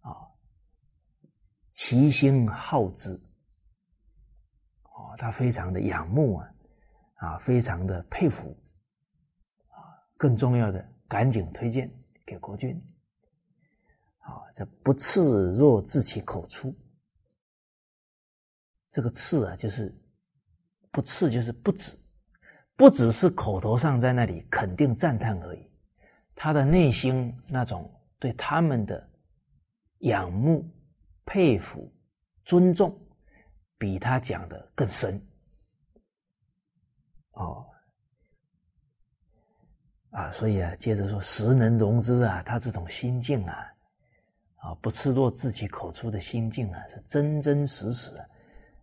[0.00, 0.16] 啊，
[1.74, 3.12] 其心好之，
[4.84, 6.54] 哦，他非常的仰慕啊，
[7.16, 8.56] 啊，非常的佩服，
[9.66, 9.76] 啊，
[10.16, 11.92] 更重要的，赶紧推荐
[12.24, 12.80] 给国君，
[14.18, 16.72] 啊，这不刺若自其口出，
[18.92, 19.92] 这个刺啊，就是
[20.92, 21.94] 不刺，就是不止。
[22.76, 25.70] 不只是口头上在那里肯定赞叹而已，
[26.34, 29.08] 他的内心那种对他们的
[29.98, 30.68] 仰慕、
[31.24, 31.92] 佩服、
[32.44, 32.96] 尊重，
[33.78, 35.20] 比他讲的更深。
[37.32, 37.66] 哦，
[40.10, 43.66] 啊，所以啊，接着说，时能容之啊，他这种心境啊，
[44.56, 48.12] 啊，不赤裸自己口出的心境啊，是真真实实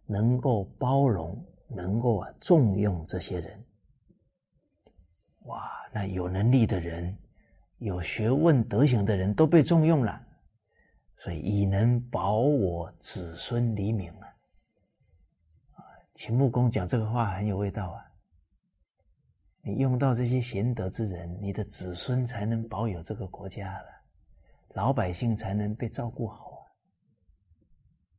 [0.05, 3.65] 能够包容、能够啊重用这些人。
[5.45, 7.17] 哇，那有能力的人、
[7.77, 10.21] 有学问德行的人都被重用了，
[11.21, 14.27] 所以以能保我子孙黎明啊！
[15.75, 18.11] 啊，秦穆公讲这个话很有味道啊！
[19.61, 23.87] 你用到这些贤德之人，你的子孙才能保有这个国家了，
[24.69, 26.65] 老百姓才能被照顾好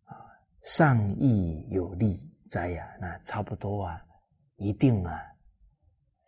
[0.04, 0.14] 啊！
[0.14, 0.22] 啊，
[0.62, 2.96] 上义有利哉呀！
[3.00, 4.00] 那差不多啊，
[4.54, 5.20] 一定啊，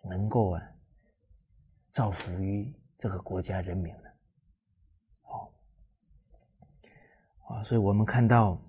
[0.03, 0.63] 能够啊。
[1.93, 4.13] 造福于这个国家人民了，
[5.23, 5.49] 好，
[7.49, 8.61] 啊，所以我们看到，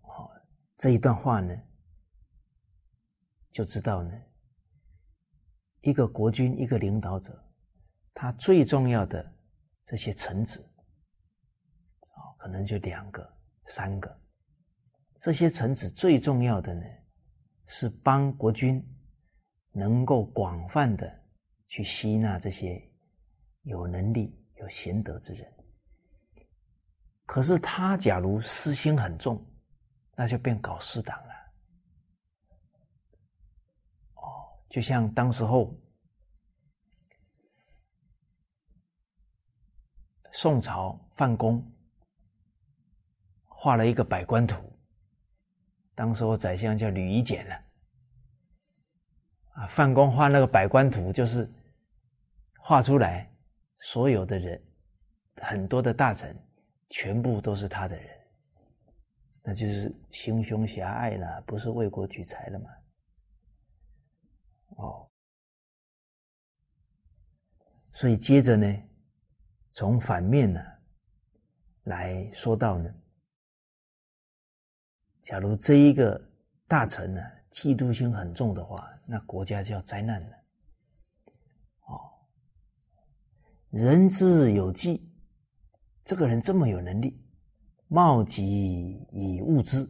[0.00, 0.30] 好
[0.76, 1.56] 这一段话呢，
[3.50, 4.12] 就知道呢，
[5.80, 7.42] 一个国君，一个领导者，
[8.14, 9.32] 他最重要的
[9.84, 10.60] 这些臣子，
[12.00, 13.36] 啊，可能就两个、
[13.66, 14.20] 三个，
[15.20, 16.84] 这些臣子最重要的呢，
[17.66, 18.84] 是帮国君
[19.72, 21.20] 能够广泛的。
[21.74, 22.86] 去吸纳这些
[23.62, 25.50] 有能力、有贤德之人，
[27.32, 29.42] 可是他假如私心很重，
[30.14, 31.32] 那就变搞私党了。
[34.16, 34.22] 哦，
[34.68, 35.74] 就像当时候
[40.32, 41.66] 宋朝范公
[43.48, 44.70] 画了一个百官图，
[45.94, 47.54] 当时候宰相叫吕夷简了，
[49.54, 51.50] 啊，范公画那个百官图就是。
[52.64, 53.28] 画出来，
[53.80, 54.62] 所有的人，
[55.38, 56.38] 很多的大臣，
[56.92, 58.20] 全部都是他的人，
[59.42, 62.70] 那就是心胸狭隘了，不是为国举才了嘛？
[64.76, 65.10] 哦，
[67.92, 68.66] 所以接着呢，
[69.70, 70.60] 从反面呢
[71.84, 72.94] 来说到呢，
[75.22, 76.20] 假如这一个
[76.68, 78.76] 大臣呢嫉妒心很重的话，
[79.06, 80.36] 那国家就要灾难了。
[81.86, 81.98] 哦
[83.70, 85.10] 人之有技，
[86.04, 87.20] 这个人这么有能力，
[87.88, 89.88] 冒己以物之。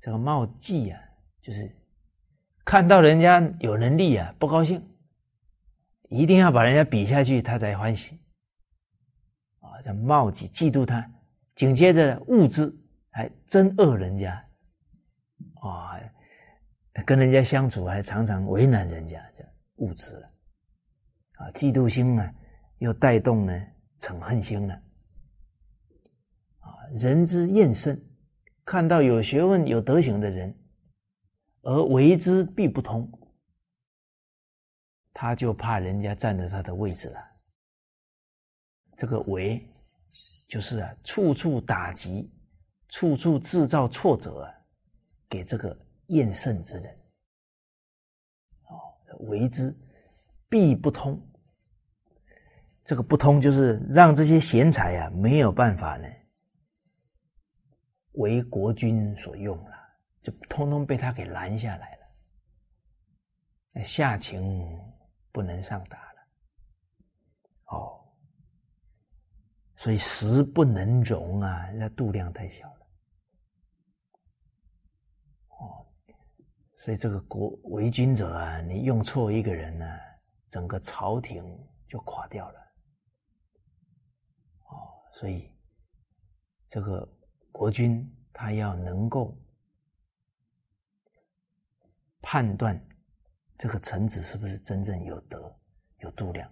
[0.00, 1.00] 这个貌技啊，
[1.40, 1.74] 就是
[2.64, 4.80] 看到人家有能力啊，不高兴，
[6.08, 8.18] 一定要把人家比下去，他才欢喜。
[9.60, 11.10] 啊，叫冒己，嫉妒他。
[11.56, 12.72] 紧接着物之，
[13.10, 14.32] 还真恶人家，
[15.60, 15.98] 啊，
[17.04, 19.44] 跟人家相处还常常为难人家，叫
[19.76, 20.30] 物之了。
[21.32, 22.34] 啊，嫉妒心呢，
[22.78, 23.66] 又带动呢
[23.98, 24.74] 嗔恨心了。
[26.60, 28.00] 啊，人之厌胜，
[28.64, 30.56] 看到有学问、有德行的人，
[31.62, 33.10] 而为之必不通，
[35.12, 37.20] 他就怕人家占着他的位置了。
[38.96, 39.68] 这个为，
[40.48, 42.32] 就是啊，处处打击，
[42.88, 44.54] 处处制造挫折啊，
[45.28, 45.76] 给这个
[46.08, 46.98] 厌胜之人。
[48.64, 48.76] 哦，
[49.26, 49.74] 为之
[50.48, 51.20] 必不通。
[52.88, 56.08] 这个不通，就是让这些贤才啊没有办法呢，
[58.12, 59.72] 为国君所用了，
[60.22, 62.06] 就通通被他给拦下来了。
[63.72, 64.66] 那下情
[65.32, 66.20] 不能上达了，
[67.66, 68.00] 哦，
[69.76, 72.86] 所以食不能容啊，那度量太小了，
[75.60, 75.84] 哦，
[76.78, 79.86] 所以这个国为君者啊，你用错一个人呢，
[80.48, 81.44] 整个朝廷
[81.86, 82.64] 就垮掉了。
[85.18, 85.50] 所以，
[86.68, 87.04] 这个
[87.50, 89.36] 国君他要能够
[92.22, 92.80] 判断
[93.56, 95.52] 这个臣子是不是真正有德、
[95.98, 96.48] 有度量。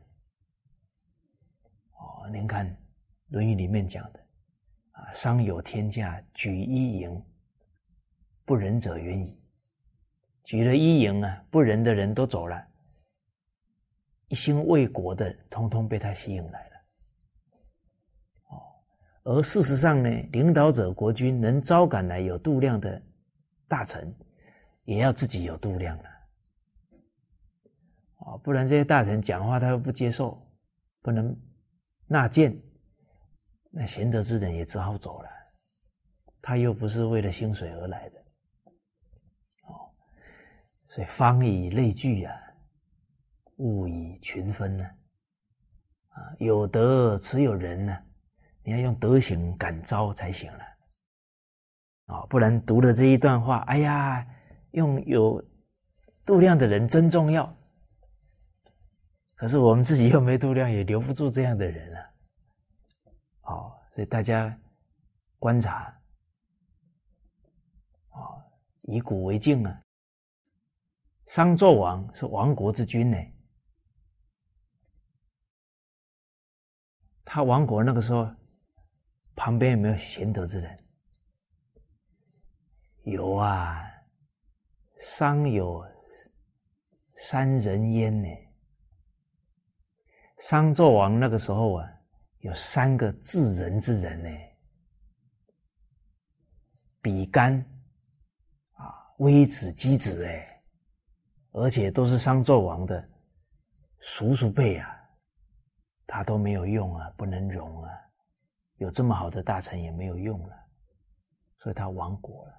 [1.92, 2.68] 哦，您看
[3.28, 4.26] 《论语》里面讲的
[4.90, 7.24] 啊，“商有天下，举一营，
[8.44, 9.40] 不仁者远矣。”
[10.42, 12.66] 举了一营啊，不仁的人都走了，
[14.26, 16.75] 一心为国的，通通被他吸引来了。
[19.28, 23.02] 而事实上呢，领导者国君能招赶来有度量的
[23.66, 24.14] 大臣，
[24.84, 26.04] 也要自己有度量了。
[28.18, 30.40] 啊，不然这些大臣讲话他又不接受，
[31.02, 31.36] 不能
[32.06, 32.56] 纳谏，
[33.72, 35.28] 那贤德之人也只好走了。
[36.40, 38.18] 他又不是为了薪水而来的，
[39.62, 39.90] 哦，
[40.88, 42.32] 所以方以类聚啊，
[43.56, 44.84] 物以群分呢，
[46.10, 48.05] 啊，有德持有人呢，
[48.66, 50.64] 你要用德行感召才行了，
[52.06, 54.26] 啊，不然读了这一段话，哎呀，
[54.72, 55.40] 用有
[56.24, 57.56] 度量的人真重要。
[59.36, 62.10] 可是我们自己又没度量，也留不住这样的人啊！
[63.42, 64.58] 哦，所以大家
[65.38, 65.96] 观察，
[68.08, 68.18] 啊，
[68.82, 69.78] 以古为镜啊。
[71.26, 73.18] 商纣王是亡国之君呢，
[77.24, 78.28] 他亡国那个时候，
[79.36, 80.76] 旁边有没有贤德之人？
[83.02, 83.84] 有啊，
[84.98, 85.84] 商有
[87.16, 88.28] 三人焉呢。
[90.38, 91.88] 商纣王那个时候啊，
[92.40, 94.28] 有三个治人之人呢，
[97.00, 97.58] 比干
[98.72, 98.84] 啊，
[99.18, 100.62] 微子、箕子哎，
[101.52, 103.08] 而且都是商纣王的
[104.00, 104.98] 叔叔辈啊，
[106.06, 107.90] 他都没有用啊，不能容啊，
[108.76, 110.54] 有这么好的大臣也没有用了，
[111.58, 112.52] 所以他亡国了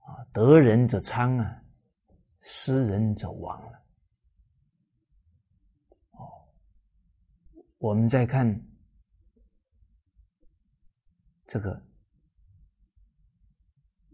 [0.00, 1.62] 啊，得人者昌啊，
[2.40, 3.84] 失人者亡了。
[6.12, 6.48] 哦
[7.78, 8.60] 我们再看
[11.46, 11.80] 这个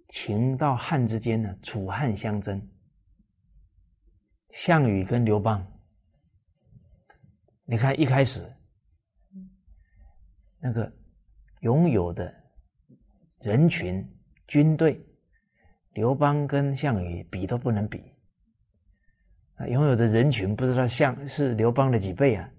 [0.08, 2.70] 秦到汉之间呢，楚汉相争，
[4.50, 5.66] 项羽跟刘邦，
[7.64, 8.53] 你看一开始
[10.64, 10.90] 那个
[11.60, 12.34] 拥有的
[13.40, 14.02] 人群、
[14.46, 14.98] 军队，
[15.90, 18.02] 刘邦跟项羽比都不能比，
[19.56, 22.50] 啊，拥有的人群不知道项是刘邦的几倍啊。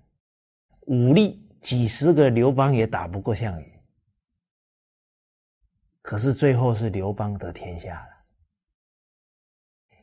[0.82, 3.82] 武力几十个刘邦也打不过项羽，
[6.04, 8.12] 可是最后是刘邦得天下了，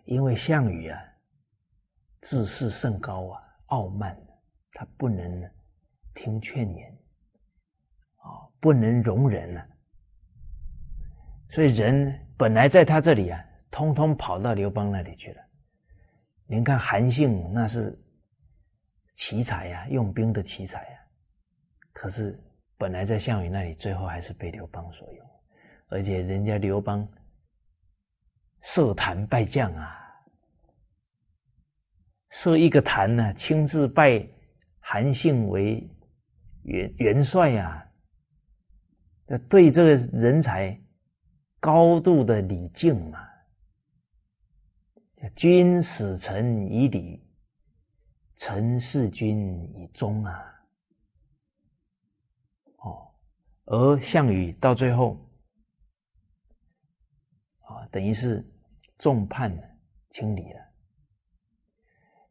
[0.07, 1.01] 因为项羽啊，
[2.21, 4.21] 自视甚高啊，傲慢，
[4.73, 5.49] 他不能
[6.15, 6.99] 听劝言，
[8.63, 9.69] 不能容忍啊，
[11.51, 15.43] 所以人本来在他这里啊，通通跑到刘邦那里去了。
[16.47, 17.99] 您看韩信那是。
[19.15, 20.99] 奇才呀，用兵的奇才呀，
[21.93, 22.43] 可是
[22.79, 25.31] 本来在项羽那里，最后还是被刘邦所用，
[25.89, 27.07] 而且人家刘邦
[28.63, 30.01] 设坛拜将啊，
[32.31, 34.27] 设一个坛呢，亲自拜
[34.81, 35.87] 韩信为
[36.63, 37.87] 元元帅呀，
[39.49, 40.79] 对这个人才
[41.61, 43.21] 高度的礼敬嘛，
[45.35, 47.21] 君使臣以礼。
[48.35, 50.43] 臣事君以忠啊，
[52.79, 53.15] 哦，
[53.67, 55.17] 而项羽到最后
[57.61, 58.45] 啊，等于是
[58.99, 59.57] 众叛
[60.11, 60.61] 亲离了，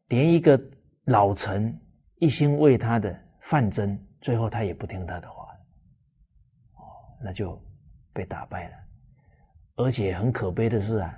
[0.08, 0.60] 连一个
[1.04, 1.74] 老臣
[2.16, 5.41] 一心为他的范增，最后他也不听他的话，
[7.22, 7.60] 那就
[8.12, 8.76] 被打败了。
[9.76, 11.16] 而且很可悲的是啊，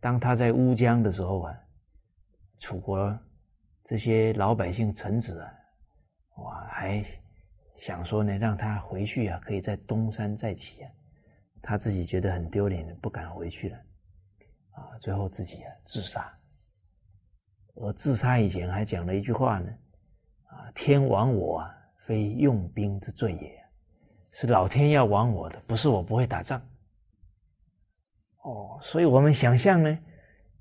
[0.00, 1.58] 当他在乌江的时候啊，
[2.58, 3.18] 楚国。
[3.88, 5.54] 这些老百姓臣子啊，
[6.38, 7.00] 哇，还
[7.76, 10.90] 想说呢，让他回去啊，可以在东山再起啊。
[11.62, 13.78] 他自己觉得很丢脸，不敢回去了，
[14.72, 16.36] 啊，最后自己啊自杀。
[17.76, 19.70] 而自杀以前还讲了一句话呢，
[20.48, 23.65] 啊，天亡我啊，非用兵之罪也，
[24.38, 26.60] 是老天要亡我的，不是我不会打仗。
[28.42, 29.98] 哦，所以我们想象呢，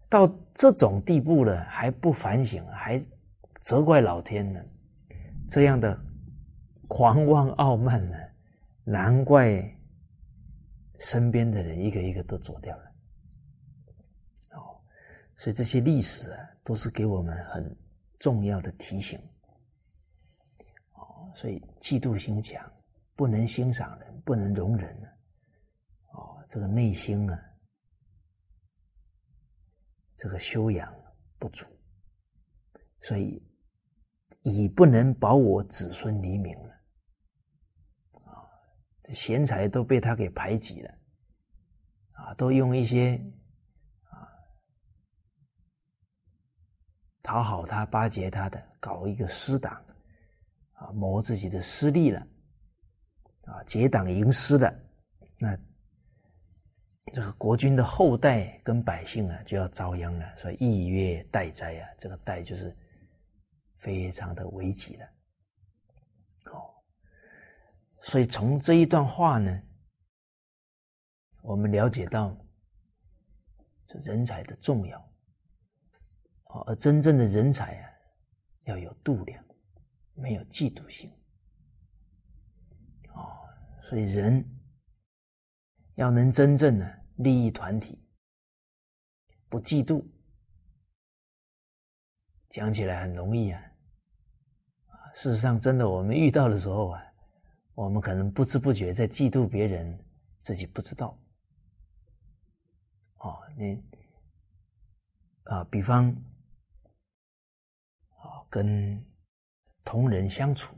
[0.09, 2.99] 到这种地步了还不反省，还。
[3.61, 4.63] 责怪老天呢，
[5.49, 5.99] 这样的
[6.87, 8.15] 狂妄傲慢呢，
[8.83, 9.59] 难怪
[10.99, 12.83] 身边的人一个一个都走掉了。
[14.51, 14.77] 哦，
[15.35, 17.75] 所以这些历史啊，都是给我们很
[18.19, 19.19] 重要的提醒。
[20.93, 22.63] 哦，所以嫉妒心强，
[23.15, 25.07] 不能欣赏人，不能容忍呢。
[26.13, 27.39] 哦，这个内心啊，
[30.15, 30.93] 这个修养
[31.39, 31.65] 不足，
[33.01, 33.43] 所以。
[34.41, 36.73] 已不能保我子孙黎民了，
[38.25, 38.45] 啊，
[39.01, 40.93] 这贤才都被他给排挤了，
[42.11, 43.15] 啊，都用一些
[44.03, 44.29] 啊
[47.23, 49.83] 讨好他、巴结他的，搞一个私党，
[50.73, 52.27] 啊，谋自己的私利了，
[53.45, 54.73] 啊，结党营私的，
[55.39, 55.57] 那
[57.13, 60.37] 这个国君的后代跟百姓啊就要遭殃了。
[60.37, 62.75] 所以亦曰待灾啊，这个待就是
[63.77, 65.09] 非常的危急的。
[66.45, 66.83] 好，
[68.01, 69.61] 所以从这一段话呢，
[71.41, 72.35] 我们了解到
[73.87, 75.11] 这人才的重要。
[76.67, 77.89] 而真正的人才啊，
[78.63, 79.43] 要有度量，
[80.13, 81.11] 没有嫉妒心。
[83.87, 84.43] 所以人
[85.93, 88.03] 要能真正的利益团体，
[89.47, 90.03] 不嫉妒，
[92.49, 93.61] 讲起来很容易啊。
[95.13, 97.01] 事实上，真的我们遇到的时候啊，
[97.75, 100.03] 我们可能不知不觉在嫉妒别人，
[100.41, 101.15] 自己不知道。
[103.17, 103.83] 哦，你
[105.43, 106.09] 啊，比方
[108.17, 108.41] 啊。
[108.49, 109.05] 跟
[109.83, 110.75] 同人相处，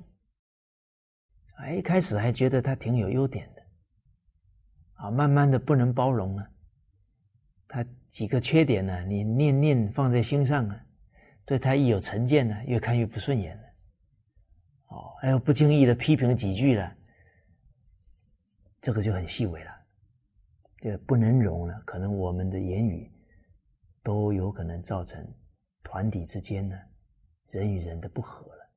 [1.57, 3.61] 啊，一开始还觉得他挺有优点的，
[4.93, 6.49] 啊，慢慢的不能包容了。
[7.67, 10.85] 他几个缺点呢，你念念放在心上啊，
[11.45, 13.63] 对他一有成见呢，越看越不顺眼了。
[14.89, 16.95] 哦，还有不经意的批评几句了，
[18.79, 19.71] 这个就很细微了，
[20.81, 21.81] 就不能容了。
[21.85, 23.11] 可能我们的言语
[24.03, 25.27] 都有可能造成
[25.83, 26.77] 团体之间呢。
[27.49, 28.69] 人与人的不和了，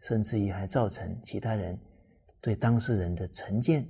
[0.00, 1.78] 甚至于还造成其他人
[2.40, 3.88] 对当事人的成见，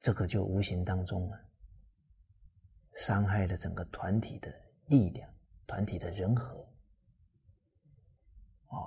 [0.00, 1.38] 这个就无形当中啊，
[2.94, 4.52] 伤害了整个团体的
[4.86, 5.28] 力量、
[5.66, 6.54] 团体的人和。
[8.68, 8.78] 哦，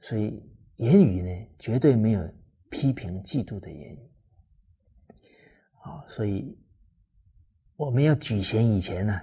[0.00, 0.42] 所以
[0.76, 2.34] 言语呢，绝对没有
[2.70, 4.12] 批评、嫉妒的言语。
[5.82, 6.58] 啊，所以
[7.76, 9.20] 我们要举贤以前呢，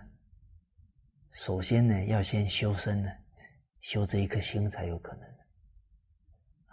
[1.31, 3.09] 首先呢，要先修身呢。
[3.81, 5.32] 修这一颗心才有可能，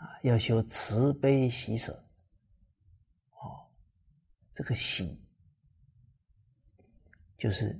[0.01, 1.93] 啊，要修慈悲喜舍，
[3.33, 3.69] 哦，
[4.51, 5.23] 这个喜
[7.37, 7.79] 就是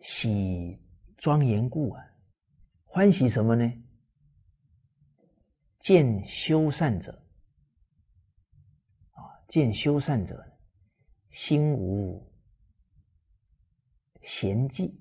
[0.00, 0.82] 喜
[1.18, 2.02] 庄严故啊，
[2.84, 3.70] 欢喜什么呢？
[5.78, 7.12] 见修善者，
[9.10, 10.42] 啊，见修善者，
[11.28, 12.32] 心无
[14.22, 14.98] 嫌忌。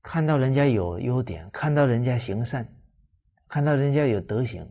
[0.00, 2.66] 看到人家有优点，看到人家行善，
[3.50, 4.62] 看到人家有德行，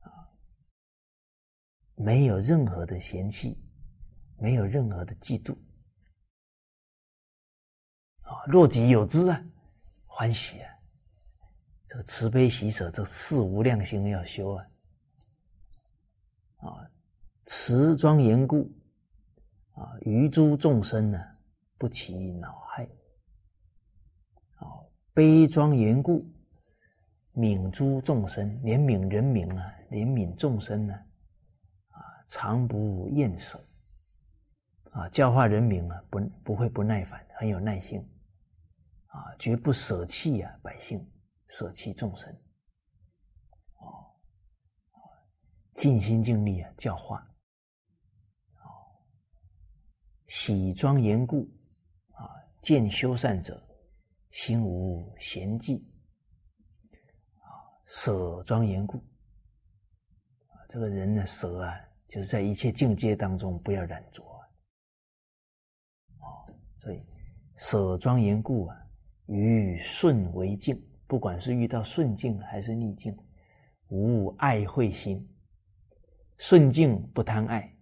[0.00, 0.08] 啊，
[1.94, 3.62] 没有任何的嫌弃，
[4.38, 5.52] 没有任何的嫉妒，
[8.22, 9.38] 啊，若己有之啊，
[10.06, 10.72] 欢喜啊，
[11.88, 14.66] 这个慈悲喜舍，这四无量心要修啊，
[16.56, 16.90] 啊，
[17.44, 18.72] 慈庄严故，
[19.72, 21.22] 啊，于诸众生呢，
[21.76, 22.88] 不起恼害。
[24.56, 24.64] 啊
[25.12, 26.24] 悲庄严故，
[27.34, 30.94] 悯诸众生，怜悯人民啊，怜悯众生呢，
[31.88, 33.64] 啊，常不厌舍，
[34.90, 38.00] 啊，教化人民啊，不不会不耐烦，很有耐心，
[39.06, 41.04] 啊，绝不舍弃啊，百姓，
[41.46, 42.32] 舍弃众生，
[43.76, 44.10] 哦，
[45.74, 47.18] 尽心尽力啊，教化，
[48.56, 48.68] 哦，
[50.26, 51.48] 喜庄严故，
[52.12, 52.26] 啊，
[52.60, 53.66] 见修善者。
[54.32, 55.89] 心无闲忌，
[57.92, 59.02] 舍庄严故，
[60.68, 61.74] 这个人的舍啊，
[62.06, 64.22] 就是在一切境界当中不要染着，
[66.18, 66.46] 哦，
[66.78, 67.04] 所以
[67.56, 68.76] 舍庄严故啊，
[69.26, 73.12] 与顺为境，不管是遇到顺境还是逆境，
[73.88, 75.28] 无爱慧心，
[76.38, 77.76] 顺境不贪爱，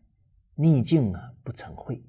[0.54, 2.02] 逆境啊不成慧，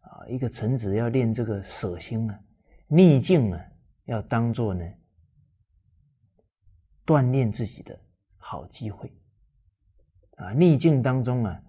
[0.00, 2.40] 啊，一个臣子要练这个舍心啊。
[2.88, 3.60] 逆境呢，
[4.06, 4.84] 要当做呢
[7.06, 7.98] 锻炼自己的
[8.36, 9.10] 好机会
[10.38, 10.52] 啊！
[10.52, 11.62] 逆境当中啊，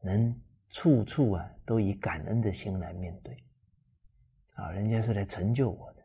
[0.00, 0.34] 能
[0.70, 3.36] 处处啊都以感恩的心来面对
[4.54, 4.70] 啊！
[4.70, 6.02] 人家是来成就我的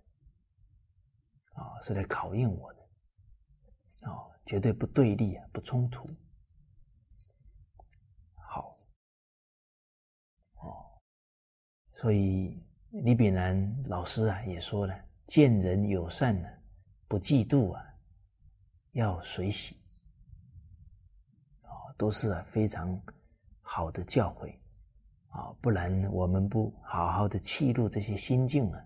[1.53, 2.81] 啊，是来考验我的
[4.11, 6.09] 啊，绝对不对立啊，不冲突。
[8.35, 8.77] 好
[10.55, 11.01] 哦，
[11.95, 12.61] 所以。
[12.97, 16.47] 李炳南老师啊也说了：“见人友善呢，
[17.07, 17.83] 不嫉妒啊，
[18.93, 19.77] 要随喜。”
[21.61, 22.99] 啊，都是非常
[23.61, 24.57] 好的教诲
[25.27, 25.53] 啊！
[25.61, 28.83] 不然我们不好好的记录这些心境啊，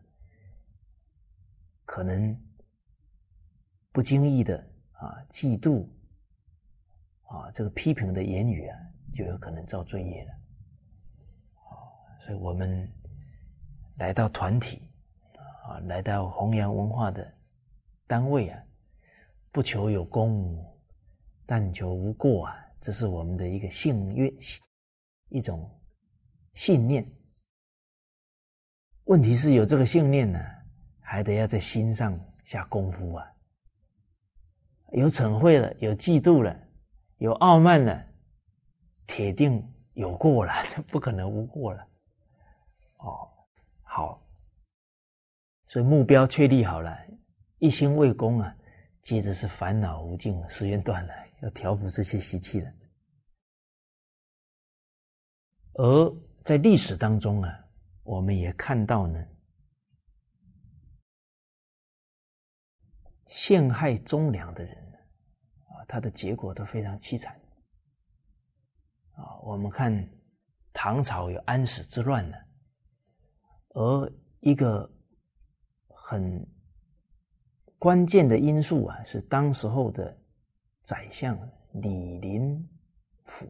[1.86, 2.38] 可能
[3.93, 4.58] 不经意的
[4.91, 5.88] 啊嫉妒
[7.24, 8.78] 啊这个批评的言语啊，
[9.14, 10.32] 就有可能造罪业了。
[11.53, 11.72] 啊，
[12.26, 12.91] 所以我们。
[13.99, 14.88] 来到团体，
[15.66, 17.34] 啊，来到弘扬文化的
[18.05, 18.64] 单位啊，
[19.51, 20.57] 不求有功，
[21.45, 24.31] 但求无过啊，这是我们的一个信愿，
[25.29, 25.69] 一种
[26.53, 27.05] 信念。
[29.05, 30.39] 问题是有这个信念呢，
[30.99, 33.25] 还得要在心上下功夫啊。
[34.91, 36.55] 有嗔恚了，有嫉妒了，
[37.17, 38.05] 有傲慢了，
[39.05, 40.53] 铁定有过了，
[40.91, 41.87] 不可能无过了。
[42.97, 43.29] 哦，
[43.81, 44.19] 好，
[45.67, 46.97] 所以目标确立好了，
[47.59, 48.55] 一心为公啊，
[49.01, 52.71] 接着是烦恼无尽，时间断了，要调伏这些习气了。
[55.73, 57.67] 而在历史当中啊，
[58.03, 59.25] 我们也看到呢，
[63.27, 64.75] 陷害忠良的人
[65.65, 67.39] 啊，他的结果都非常凄惨
[69.11, 69.39] 啊。
[69.43, 70.09] 我们看
[70.73, 72.37] 唐朝有安史之乱呢。
[73.69, 74.91] 而一个
[75.87, 76.43] 很
[77.88, 80.13] 关键的因素啊，是当时候的
[80.83, 81.39] 宰相
[81.75, 82.61] 李林
[83.23, 83.49] 甫，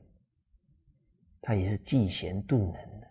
[1.42, 3.08] 他也是嫉贤妒能的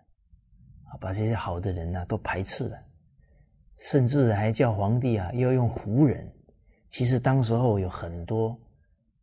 [0.84, 2.78] 啊，把这些好的人呢都排斥了，
[3.80, 6.32] 甚至还叫皇帝啊要用胡人。
[6.90, 8.56] 其实当时候有很多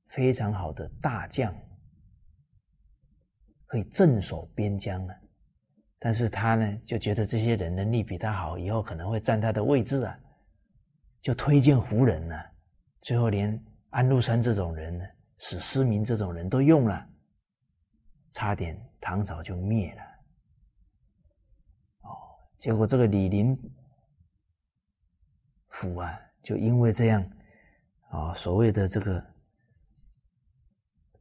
[0.10, 1.56] 非常好的大将
[3.66, 5.16] 可以镇守边疆啊。
[6.00, 10.20] 但是他呢，就觉得这些人能力比他好，以后可能会占他的位置啊，
[11.24, 12.36] 就推荐胡人呢。
[13.02, 13.60] 最后连
[13.90, 15.06] 安禄山这种人呢，
[15.38, 17.10] 史思明这种人都用了，
[18.32, 20.02] 差点唐朝就灭了。
[22.02, 22.12] 哦，
[22.60, 23.58] 结果这个李林
[25.70, 27.24] 甫啊，就因为这样
[28.10, 29.26] 啊，所谓的这个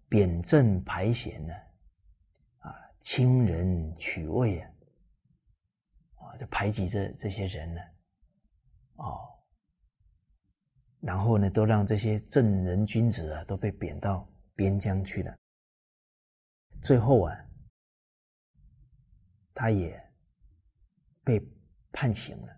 [0.09, 1.55] 贬正排贤呢，
[2.59, 4.69] 啊，清人取位啊。
[6.39, 7.81] 就排挤这这些人呢，
[8.95, 9.32] 哦，
[11.03, 15.37] 然后呢，都让这些正人君子啊，都被贬到边疆去了。
[16.81, 17.37] 最后啊，
[19.53, 20.01] 他也
[21.25, 21.45] 被
[21.91, 22.53] 判刑了，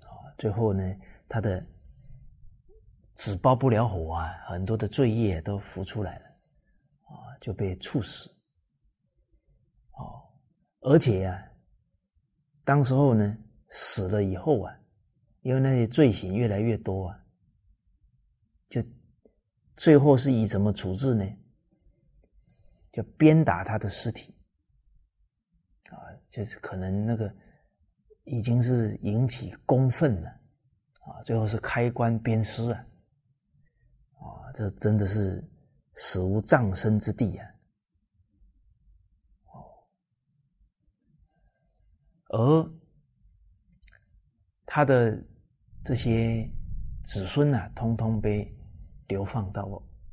[0.00, 0.82] 啊，最后呢，
[1.28, 1.64] 他的
[3.16, 6.24] 纸包不了火啊，很多的罪业都浮出来了，
[7.02, 8.30] 啊，就被处死，
[9.92, 10.24] 哦，
[10.80, 11.44] 而且呀。
[12.64, 13.38] 当时候呢，
[13.68, 14.78] 死了以后啊，
[15.40, 17.18] 因为那些罪行越来越多啊，
[19.78, 21.24] 最后是以怎么处置呢？
[22.90, 24.34] 就鞭打他的尸体
[25.90, 25.94] 啊，
[26.26, 27.32] 就是可能那个
[28.24, 30.28] 已经是引起公愤了
[31.02, 32.86] 啊，最后是开棺鞭尸啊，
[34.14, 35.48] 啊，这真的是
[35.94, 37.46] 死无葬身之地啊。
[42.30, 42.70] 而
[44.66, 45.16] 他的
[45.84, 46.50] 这些
[47.04, 48.54] 子孙呢，通通被
[49.08, 49.66] 流放到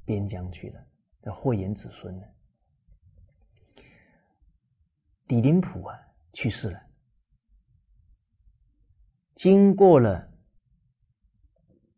[0.04, 0.86] 边疆去了，
[1.22, 2.26] 叫慧眼子孙呢。
[5.28, 6.00] 李林甫啊，
[6.34, 6.82] 去世了。
[9.36, 10.32] 经过了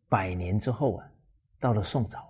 [0.08, 1.12] 百年之后啊，
[1.60, 2.20] 到了宋朝，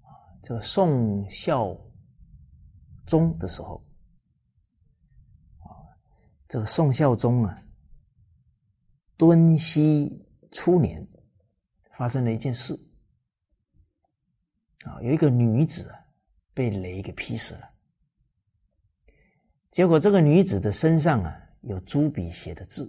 [0.00, 0.08] 啊，
[0.42, 1.76] 这个宋孝
[3.06, 3.76] 宗的时候。
[5.60, 5.70] 啊
[6.48, 7.62] 这个宋孝宗啊，
[9.18, 11.06] 敦熙初年
[11.98, 12.78] 发生了一件事
[14.84, 15.98] 啊，有一个女子啊
[16.54, 17.68] 被雷给劈死了。
[19.72, 22.88] 结果这个女子的身上啊有朱笔写的字，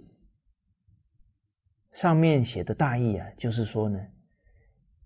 [1.90, 4.00] 上面写的大意啊就是说呢，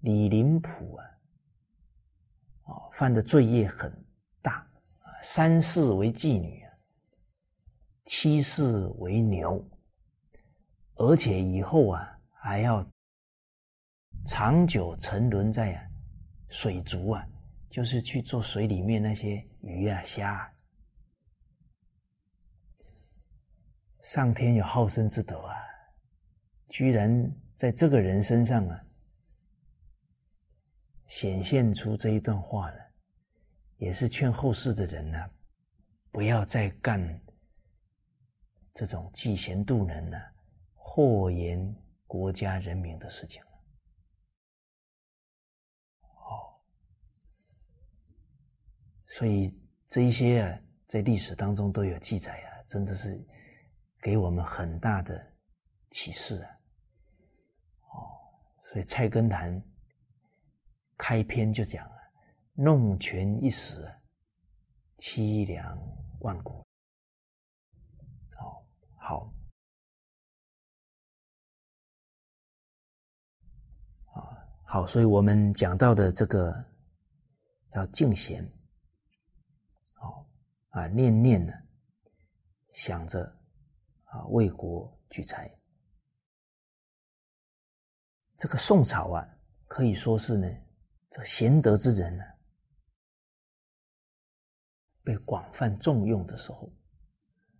[0.00, 1.04] 李林甫啊，
[2.64, 3.90] 啊犯的罪业很
[4.42, 4.70] 大，
[5.22, 6.62] 三世为妓女。
[8.04, 9.66] 七世为牛，
[10.96, 12.86] 而且以后啊还要
[14.26, 15.86] 长久沉沦在
[16.48, 17.26] 水族啊，
[17.68, 20.50] 就是去做水里面那些鱼啊虾啊。
[24.02, 25.54] 上天有好生之德啊，
[26.68, 28.80] 居然在这个人身上啊
[31.06, 32.78] 显现出这一段话了，
[33.76, 35.18] 也是劝后世的人呢，
[36.10, 37.20] 不要再干。
[38.72, 40.18] 这种嫉贤妒能呢，
[40.72, 43.40] 祸延国家人民的事情
[49.16, 49.56] 所以
[49.88, 53.24] 这一些啊，在历史当中都有记载啊，真的是
[54.00, 55.24] 给我们很大的
[55.92, 56.50] 启示啊。
[57.92, 58.10] 哦，
[58.72, 59.54] 所以《菜根谭》
[60.98, 61.96] 开篇就讲了
[62.54, 63.88] “弄权一时，
[64.98, 65.78] 凄凉
[66.18, 66.54] 万古”。
[68.42, 68.66] 哦，
[68.98, 69.32] 好
[74.12, 76.52] 啊，好，所以我们讲到的这个
[77.74, 78.44] 要敬贤。
[80.74, 81.52] 啊，念念呢
[82.72, 83.24] 想着
[84.06, 85.48] 啊为国举才。
[88.36, 89.24] 这个宋朝啊，
[89.68, 90.48] 可以说是呢，
[91.10, 92.24] 这贤德之人呢，
[95.04, 96.72] 被广泛重用的时候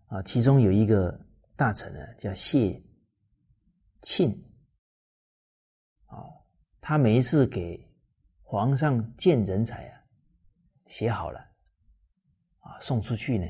[0.06, 1.16] 啊，其中有一个
[1.54, 2.82] 大臣呢，叫谢
[4.02, 4.32] 庆
[6.06, 6.18] 啊，
[6.80, 7.88] 他每一次给
[8.42, 10.02] 皇上见人才啊，
[10.86, 11.53] 写好了
[12.64, 13.46] 啊，送出去呢，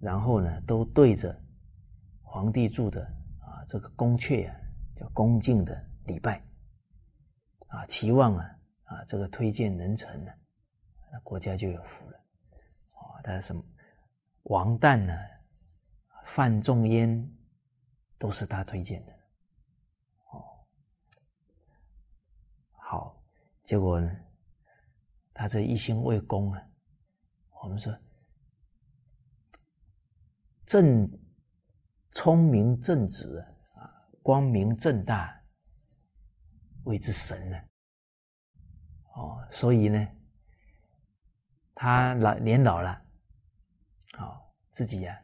[0.00, 1.34] 然后呢，都对着
[2.22, 3.02] 皇帝住的
[3.40, 4.54] 啊这个宫阙啊，
[4.94, 5.84] 叫恭敬的。
[6.06, 6.40] 礼拜
[7.66, 10.30] 啊，期望啊啊，这个推荐能成呢，
[11.10, 12.16] 那国家就有福了
[12.92, 13.18] 啊。
[13.24, 13.60] 但是什么
[14.44, 15.12] 王旦呢，
[16.26, 17.28] 范仲淹
[18.18, 19.12] 都是他推荐的
[20.30, 20.46] 哦。
[22.70, 23.20] 好，
[23.64, 24.08] 结果呢，
[25.34, 26.62] 他这一心为公啊，
[27.64, 27.92] 我们说
[30.66, 31.08] 正
[32.10, 33.38] 聪明正直
[33.74, 33.86] 啊，
[34.22, 35.32] 光明正大。
[36.84, 37.56] 谓之神呢？
[39.14, 40.08] 哦，所以呢，
[41.74, 42.90] 他老年老了，
[44.18, 45.20] 啊，自己呀，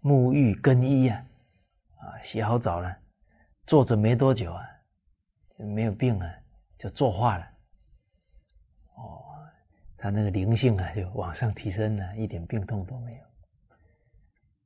[0.00, 1.26] 沐浴更衣呀，
[1.98, 2.98] 啊，洗好澡了，
[3.66, 4.64] 坐着没多久啊，
[5.56, 6.42] 没有病了，
[6.78, 7.53] 就作画了。
[10.04, 13.24] 他那个灵性啊，就往上提升了，一点病痛都没有。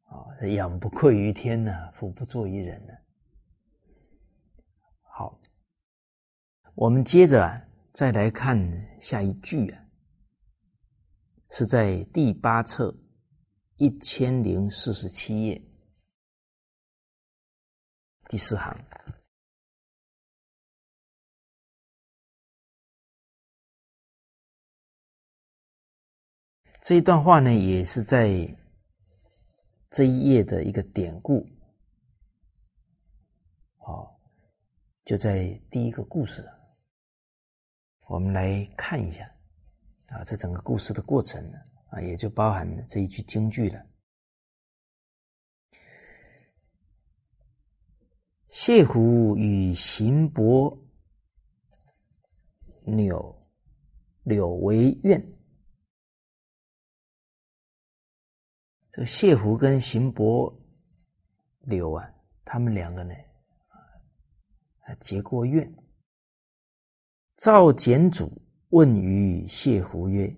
[0.06, 2.92] 哦，这仰不愧于天呐，俯不作于人呢。
[5.00, 5.40] 好，
[6.74, 8.58] 我们接着啊，再来看
[9.00, 9.80] 下一句啊，
[11.50, 12.92] 是在第八册
[13.76, 15.62] 一千零四十七页
[18.26, 18.76] 第四行。
[26.88, 28.30] 这一段话呢，也是在
[29.90, 31.46] 这一页的一个典故。
[33.76, 34.18] 好。
[35.04, 36.42] 就在第一个故事，
[38.06, 39.30] 我们来看一下
[40.06, 41.58] 啊，这整个故事的过程呢
[41.90, 43.84] 啊，也就包含了这一句京剧了。
[48.48, 50.74] 谢胡与邢伯
[52.86, 53.46] 柳
[54.22, 55.22] 柳为怨，
[58.98, 60.52] 这个谢虎跟邢伯
[61.60, 62.12] 柳啊，
[62.44, 63.14] 他们两个呢。
[64.98, 65.72] 结过怨，
[67.36, 68.28] 赵简祖
[68.70, 70.36] 问于谢胡曰：“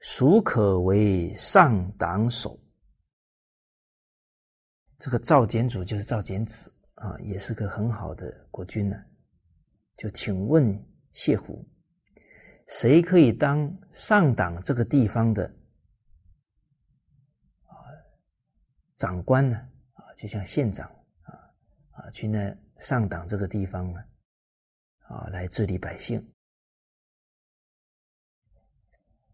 [0.00, 2.58] 孰可为上党首？”
[4.98, 8.96] 这个赵简祖就是赵简子啊，也是个很好的国君呢。
[9.94, 10.74] 就请问
[11.12, 11.68] 谢胡，
[12.66, 15.44] 谁可以当上党这个地方的
[17.64, 17.76] 啊
[19.00, 19.56] 长官呢？
[19.94, 20.86] 啊，就像县长
[21.22, 21.32] 啊
[21.92, 22.54] 啊，去那。
[22.80, 24.02] 上党这个地方呢，
[25.00, 26.18] 啊，来治理百姓。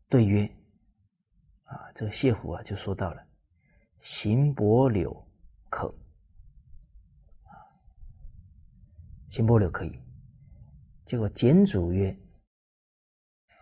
[0.09, 0.45] 对曰，
[1.63, 3.25] 啊，这个谢虎啊就说到了，
[4.01, 5.15] 行伯柳
[5.71, 5.87] 可，
[7.45, 7.55] 啊，
[9.29, 10.03] 邢伯柳可以。
[11.05, 12.11] 结果简祖曰，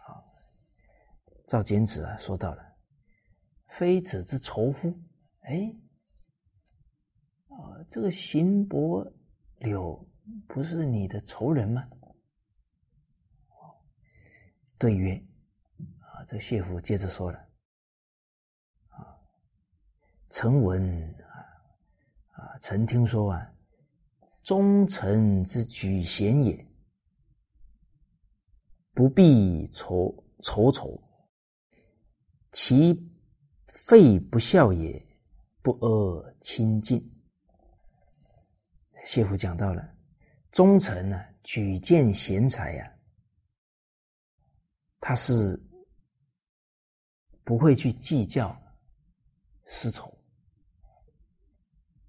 [0.06, 0.24] 啊，
[1.46, 2.74] 赵简子啊说到了，
[3.68, 4.98] 非子之仇夫？
[5.40, 5.70] 哎，
[7.58, 9.10] 啊，这个邢伯。
[9.60, 10.06] 柳
[10.46, 11.88] 不是你的仇人吗？
[14.76, 15.14] 对曰
[16.00, 17.38] ：“啊，这谢府接着说了，
[18.88, 19.16] 啊，
[20.28, 23.54] 臣闻啊啊，臣听说啊，
[24.42, 26.66] 忠臣之举贤也，
[28.92, 31.02] 不必仇仇仇，
[32.50, 32.92] 其
[33.68, 35.02] 废不孝也，
[35.62, 37.10] 不阿亲近。”
[39.04, 39.86] 谢夫讲到了，
[40.50, 42.90] 忠臣呢举荐贤才呀，
[44.98, 45.60] 他是
[47.44, 48.58] 不会去计较
[49.66, 50.10] 私仇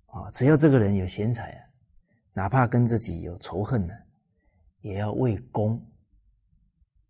[0.06, 1.68] 啊，只要这个人有贤才啊，
[2.32, 3.94] 哪怕跟自己有仇恨呢，
[4.80, 5.76] 也要为公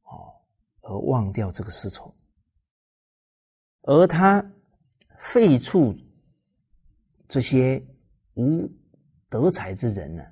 [0.01, 0.33] 哦
[0.81, 2.11] 而忘掉这个私仇，
[3.81, 4.43] 而他
[5.19, 5.95] 废黜
[7.27, 7.79] 这些
[8.33, 8.67] 无。
[9.29, 10.23] 德才之人呢，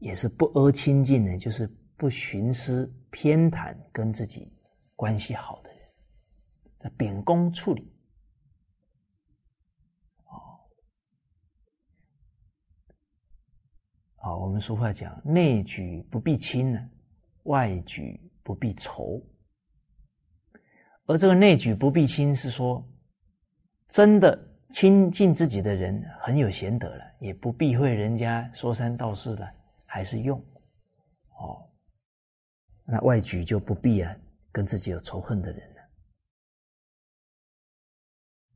[0.00, 4.52] 也是不阿亲近呢，就是不徇私偏袒跟自己
[4.96, 7.92] 关系好的人，秉公处理。
[10.24, 10.60] 哦，
[14.16, 16.90] 好，我们俗话讲，内举不避亲呢，
[17.44, 19.20] 外举不避仇。
[21.06, 22.82] 而这个内举不避亲，是说
[23.88, 29.48] 真的亲近自己的人很有贤德了，也不避讳人家说三道四了，
[29.86, 30.36] 还是用
[31.38, 31.64] 哦。
[32.82, 34.12] 那外举就不必啊，
[34.50, 35.82] 跟自己有仇恨的人了。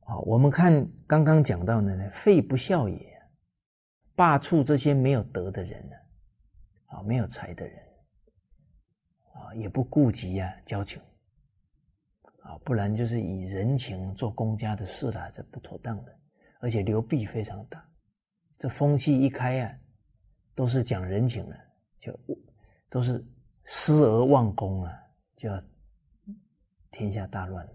[0.01, 3.17] 好，我们看刚刚讲到的呢，废不孝也。
[4.13, 5.95] 罢黜这些没有德的人呢，
[6.87, 7.77] 啊，没有才的人，
[9.35, 11.01] 啊，也不顾及啊交情，
[12.49, 16.19] 啊，不然就是以人情做公家的事了，这不妥当的，
[16.59, 17.87] 而且流弊非常大。
[18.57, 19.79] 这风气一开啊，
[20.55, 21.55] 都是讲人情了，
[21.99, 22.19] 就
[22.89, 23.23] 都是
[23.65, 24.91] 私而忘公啊，
[25.35, 25.61] 就要
[26.89, 27.73] 天下大乱了。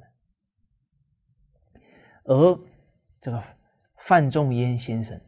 [2.24, 2.60] 而
[3.20, 3.40] 这个
[3.98, 5.18] 范仲淹先生。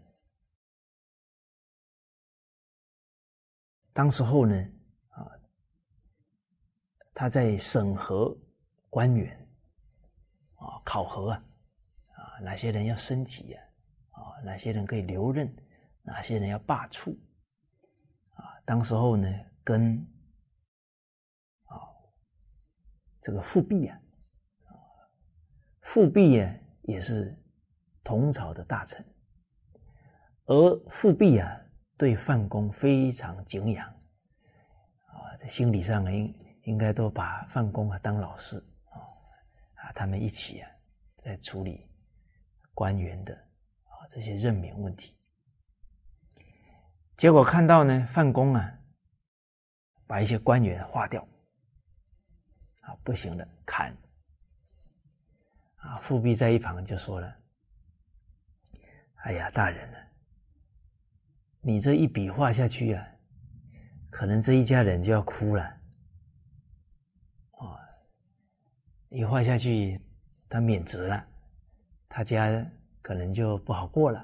[3.93, 4.57] 当时候呢，
[5.11, 5.31] 啊，
[7.15, 8.37] 他在审核
[8.97, 9.37] 官员，
[10.55, 11.45] 啊，考核啊，
[12.15, 13.63] 啊，哪些人要升级啊，
[14.13, 15.55] 啊，哪些人可以留任，
[16.01, 17.15] 哪些人要罢黜，
[18.37, 19.29] 啊，当时候呢，
[19.63, 19.99] 跟
[21.65, 21.77] 啊
[23.21, 24.01] 这个富弼啊，
[24.65, 24.73] 啊，
[25.83, 26.55] 富弼啊
[26.85, 27.39] 也是
[28.03, 29.05] 同朝的大臣，
[30.47, 31.61] 而富弼啊。
[31.99, 38.63] 对范公非常敬仰，啊，在心理上应应该都把范公啊当老师
[39.87, 40.71] 啊，他们一起啊
[41.23, 41.89] 在处理
[42.75, 43.33] 官员的
[43.85, 45.17] 啊这些任免问题。
[47.17, 48.79] 结果看到呢，范公啊
[50.07, 51.23] 把一些官员划掉，
[52.81, 53.97] 啊，不行了，砍。
[55.77, 57.37] 啊，富弼在一旁就说了
[59.23, 59.99] ：“哎呀，大人呢？”
[61.63, 63.07] 你这一笔画下去啊，
[64.11, 65.63] 可能这一家人就要哭了，
[67.53, 67.79] 啊！
[69.17, 69.99] 一画下去，
[70.47, 71.27] 他免职了，
[72.07, 72.51] 他家
[73.01, 74.19] 可能就不好过了，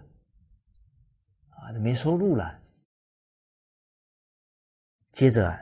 [1.48, 2.60] 啊，没收入了。
[5.12, 5.59] 接着啊，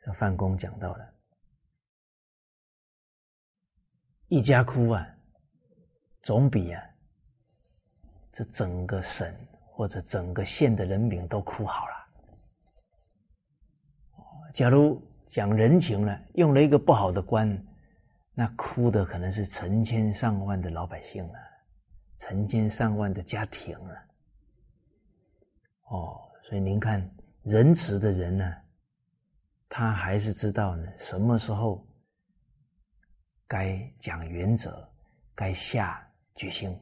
[0.00, 1.14] 这范公讲到了，
[4.28, 5.06] 一家哭啊，
[6.22, 6.82] 总比啊，
[8.32, 9.30] 这整个省。
[9.78, 11.92] 或者整个县的人民都哭好了。
[14.54, 17.46] 假如讲人情呢，用了一个不好的官，
[18.38, 21.40] 那哭的可能是成千上万的老百姓啊，
[22.18, 23.96] 成千上万的家庭啊。
[25.84, 27.10] 哦，所以您看，
[27.44, 28.54] 仁慈的人呢，
[29.70, 31.82] 他还是知道呢，什么时候
[33.48, 34.86] 该讲原则，
[35.34, 36.78] 该下决心，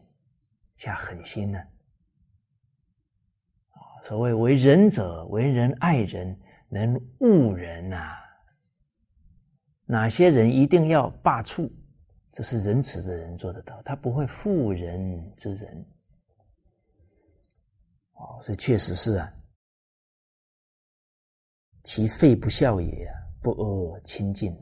[0.77, 1.63] 下狠心呢？
[4.03, 6.37] 所谓为人者，为人爱人，
[6.69, 8.24] 能误人呐。
[9.87, 11.71] 哪些人一定要罢黜？
[12.33, 15.87] 这是仁慈的人做得到，他不会妇人之仁。
[18.15, 19.33] 哦，所以确实是啊，
[21.83, 23.09] 其废不孝也，
[23.43, 24.57] 不恶亲近。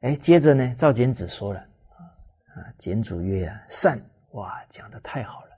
[0.00, 2.02] 哎，接着呢，赵简子说了啊
[2.54, 4.00] 啊，简主曰啊，善
[4.32, 5.52] 哇，讲的太好了。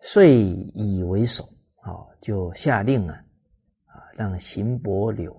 [0.00, 1.48] 遂以为首，
[1.86, 3.24] 哦，就下令啊，
[3.84, 5.32] 啊，让邢伯柳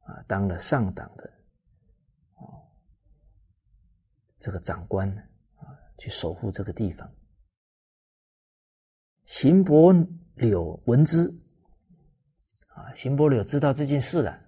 [0.00, 1.30] 啊当了上党的，
[2.36, 2.66] 哦，
[4.38, 5.08] 这个长官
[5.56, 7.10] 啊，去守护这个地方。
[9.26, 9.94] 邢伯
[10.36, 11.28] 柳闻之，
[12.68, 14.40] 啊，邢伯柳知道这件事了，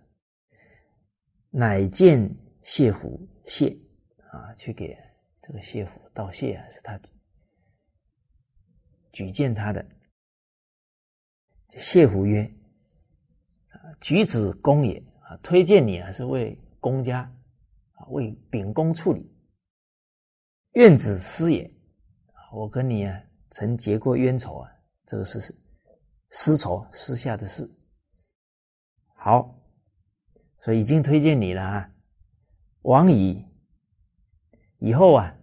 [1.51, 3.79] 乃见谢虎，谢
[4.31, 4.97] 啊，去给
[5.43, 6.99] 这个谢虎道谢啊，是他。
[9.13, 9.87] 举荐他的
[11.79, 12.43] 谢虎曰
[13.71, 17.21] ：“啊，举子公也啊，推荐你啊，是为公家
[17.93, 19.31] 啊，为秉公处理。
[20.73, 21.71] 愿子私也，
[22.53, 24.71] 我跟你啊曾结过冤仇啊，
[25.07, 25.41] 这个是
[26.31, 27.71] 私仇，私下的事。
[29.15, 29.59] 好，
[30.61, 31.91] 所以已经推荐你了啊，
[32.83, 33.45] 王以
[34.79, 35.35] 以后啊，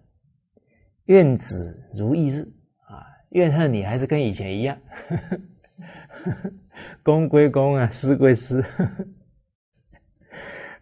[1.06, 2.42] 愿子如一日
[2.88, 4.82] 啊。”怨恨你还是跟以前一样，
[7.04, 8.64] 公归公啊，私归私，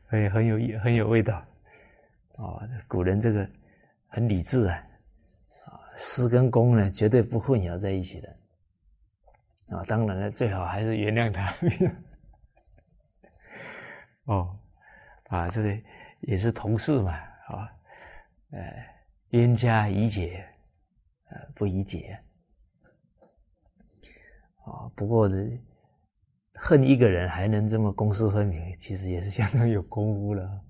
[0.10, 1.36] 哎，很有意很有味道
[2.36, 2.62] 啊！
[2.88, 3.50] 古人这个
[4.08, 4.76] 很理智啊，
[5.66, 8.30] 啊，私跟公呢绝对不混淆在一起的
[9.70, 9.84] 啊！
[9.88, 11.54] 当然了，最好还是原谅他。
[14.26, 14.60] 哦，
[15.30, 15.78] 啊，这个
[16.22, 17.72] 也是同事嘛，啊，
[18.52, 18.60] 呃，
[19.30, 20.46] 冤家宜解。
[21.30, 22.18] 呃，不宜解。
[24.68, 25.36] 啊，不过呢，
[26.56, 30.66] 恨一个人还能这么公私分明，其实也是相当有功夫了。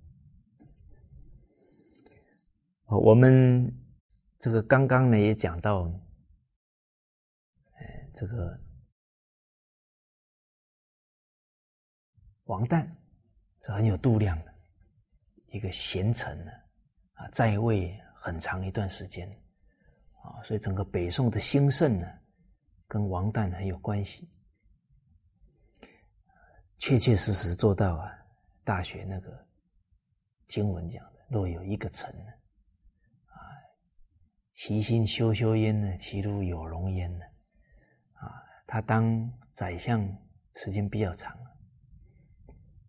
[2.85, 3.73] 我们
[4.37, 5.91] 这个刚刚呢也讲到，
[7.73, 8.57] 哎，这个
[12.43, 12.87] 王旦
[13.63, 14.53] 是很有度量的
[15.47, 16.51] 一个贤臣呢，
[17.13, 19.27] 啊，在位很长一段时间，
[20.21, 22.07] 啊，所以整个北宋的兴盛呢，
[22.87, 24.29] 跟王旦很有关系，
[26.77, 28.09] 确确实实做到啊，
[28.63, 29.47] 《大学》那个
[30.47, 32.31] 经文讲的，若有一个臣呢。
[33.25, 33.35] 啊
[34.53, 35.97] 其心修修焉呢？
[35.97, 37.25] 其如有容焉呢？
[38.13, 40.01] 啊，他当宰相
[40.55, 41.37] 时间比较长，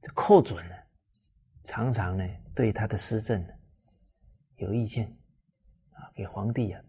[0.00, 0.74] 这寇准呢，
[1.64, 3.46] 常常呢对他的施政
[4.56, 5.14] 有意见，
[5.92, 6.82] 啊，给皇帝啊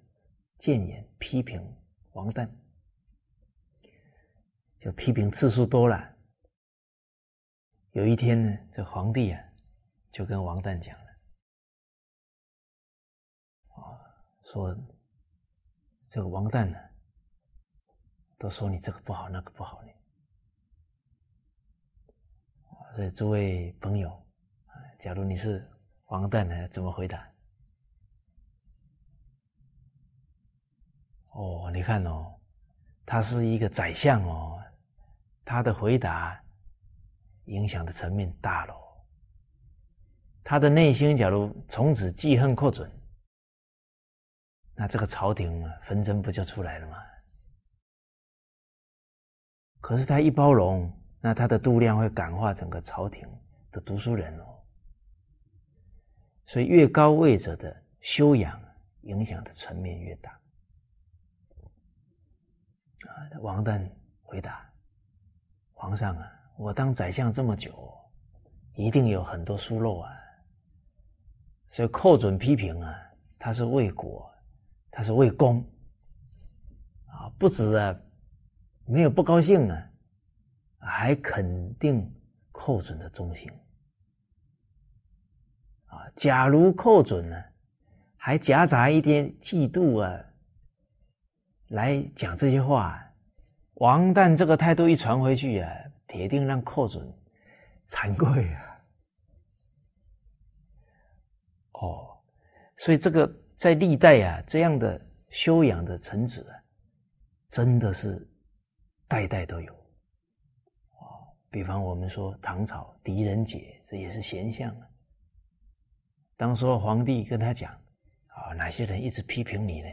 [0.60, 1.62] 谏言批评
[2.12, 2.50] 王旦，
[4.80, 6.16] 就批评次数多了。
[7.92, 9.44] 有一天呢，这皇帝啊
[10.12, 11.06] 就跟王旦讲了。
[13.70, 14.00] 啊
[14.46, 14.76] 说
[16.08, 16.78] 这个王旦呢，
[18.38, 19.90] 都说你这个不好，那个不好呢。
[22.96, 24.26] 所以诸位朋友，
[25.00, 25.70] 假如你是
[26.06, 27.32] 王旦呢，怎么回答？
[31.32, 32.40] 哦，你看哦，
[33.06, 34.59] 他是一个宰相哦，
[35.50, 36.40] 他的回答
[37.46, 38.76] 影响的层面大了。
[40.44, 42.88] 他的内心假如从此记恨寇准。
[44.76, 46.98] 那这个朝廷，纷争不就出来了吗？
[49.82, 53.28] 可是他一包容，那他的度量会感化整个朝廷
[53.72, 54.64] 的读书人哦。
[56.46, 58.62] 所以越高位者的修养
[59.02, 60.32] 影响的层面越大。
[63.08, 63.10] 啊，
[63.42, 63.90] 王旦
[64.22, 64.64] 回答
[65.80, 67.98] ：“皇上啊，我当宰相这么久，
[68.76, 70.12] 一定有很多疏漏啊。
[71.70, 72.94] 所以寇准批评啊，
[73.40, 74.30] 他是为国。”
[74.92, 75.64] 他是为公
[77.06, 77.96] 啊，不止啊，
[78.86, 79.90] 没有不高兴呢，
[80.80, 82.12] 还肯定
[82.52, 83.50] 寇准的忠心
[85.86, 86.10] 啊。
[86.16, 87.42] 假如寇准呢，
[88.18, 90.26] 还夹杂一点嫉妒啊，
[91.68, 93.00] 来讲这些话，
[93.80, 95.70] 王旦这个态度一传回去啊，
[96.08, 97.06] 铁定让寇准
[97.90, 98.62] 惭愧啊。
[101.74, 102.18] 哦，
[102.78, 103.30] 所以这个。
[103.60, 106.56] 在历代啊，这样的修养的臣子啊，
[107.50, 108.26] 真的是
[109.06, 109.74] 代代都有
[110.94, 111.28] 啊。
[111.52, 114.88] 比方我们说唐朝狄仁杰，这也是贤相啊。
[116.38, 117.74] 当说皇帝跟他讲
[118.28, 119.90] 啊，哪些人一直批评你呢？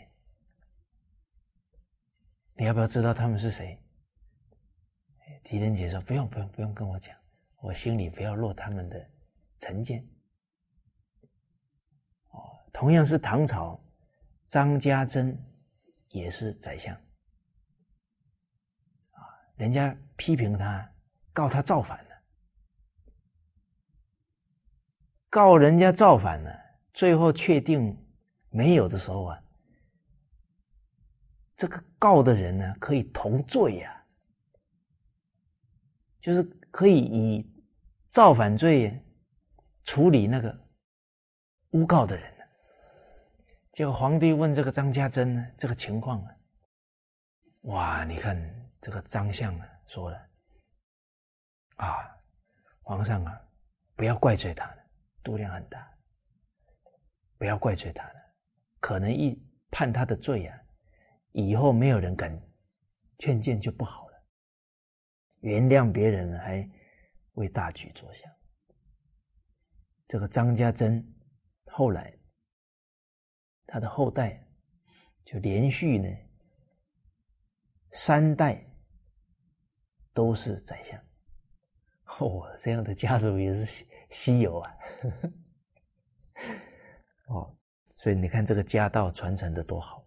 [2.58, 3.78] 你要不要知道他们是谁？
[5.44, 7.14] 狄仁杰说：“不用，不用，不用跟我讲，
[7.60, 9.10] 我心里不要落他们的
[9.58, 10.02] 成见。”
[12.30, 12.40] 哦
[12.72, 13.78] 同样是唐朝，
[14.46, 15.38] 张家珍
[16.08, 16.94] 也是宰相
[19.10, 19.20] 啊，
[19.56, 20.90] 人家批评他，
[21.32, 22.10] 告他造反了，
[25.28, 26.58] 告人家造反了，
[26.92, 27.96] 最后确定
[28.50, 29.42] 没有的时候啊，
[31.56, 34.04] 这个告的人呢可以同罪呀，
[36.20, 37.50] 就是可以以
[38.08, 39.02] 造反罪
[39.84, 40.54] 处理那个
[41.70, 42.32] 诬告的人。
[43.72, 46.36] 结果皇帝问这个张家珍呢，这个情况啊，
[47.62, 48.36] 哇，你看
[48.80, 50.28] 这个张相啊说了，
[51.76, 52.18] 啊，
[52.80, 53.40] 皇上啊，
[53.94, 54.76] 不要怪罪他了，
[55.22, 55.86] 度量很大，
[57.36, 58.14] 不要怪罪他了，
[58.80, 59.38] 可能一
[59.70, 60.58] 判他的罪啊，
[61.38, 62.34] 以后没有人敢
[63.18, 64.24] 劝谏就不好了，
[65.40, 66.66] 原谅别人还
[67.34, 68.32] 为大局着想，
[70.08, 71.06] 这个张家珍
[71.66, 72.12] 后来。
[73.66, 74.48] 他的后代
[75.24, 76.08] 就连续呢
[77.90, 78.64] 三代
[80.14, 80.98] 都是宰相，
[82.20, 84.76] 哦，这样的家族也是稀稀有啊。
[87.28, 87.58] 哦，
[87.96, 90.05] 所以你看这个家道传承的多好，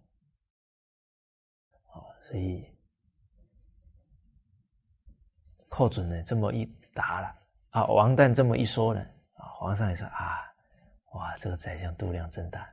[2.30, 2.64] 所以
[5.68, 7.35] 寇准呢这么一答了
[7.72, 9.01] 啊，王旦这么一说呢
[9.34, 10.45] 啊，皇上也说啊，
[11.14, 12.72] 哇，这个宰相度量真大。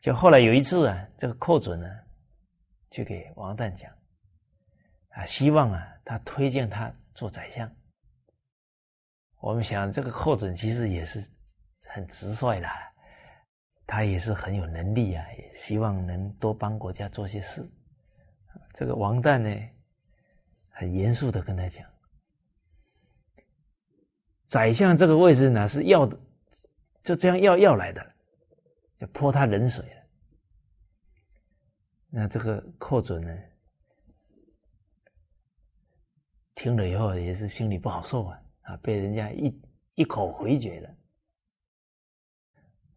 [0.00, 1.88] 就后来有一次啊，这个寇准呢，
[2.90, 3.90] 就给王旦讲，
[5.12, 7.70] 啊，希望啊，他推荐他做宰相。
[9.40, 11.26] 我们想，这个寇准其实也是
[11.88, 12.68] 很直率的，
[13.86, 17.68] 他也是很有能力啊，也希望能多帮国家做些事。
[18.72, 19.68] 这个王旦呢，
[20.68, 21.88] 很严肃的跟他讲
[24.46, 26.18] ：“宰相这个位置呢，是要的，
[27.02, 28.14] 就这样要要来的，
[28.98, 30.02] 就泼他冷水了。”
[32.10, 33.36] 那这个寇准呢，
[36.54, 39.62] 听了以后也是心里不好受啊，啊，被人家一
[39.96, 40.96] 一口回绝了。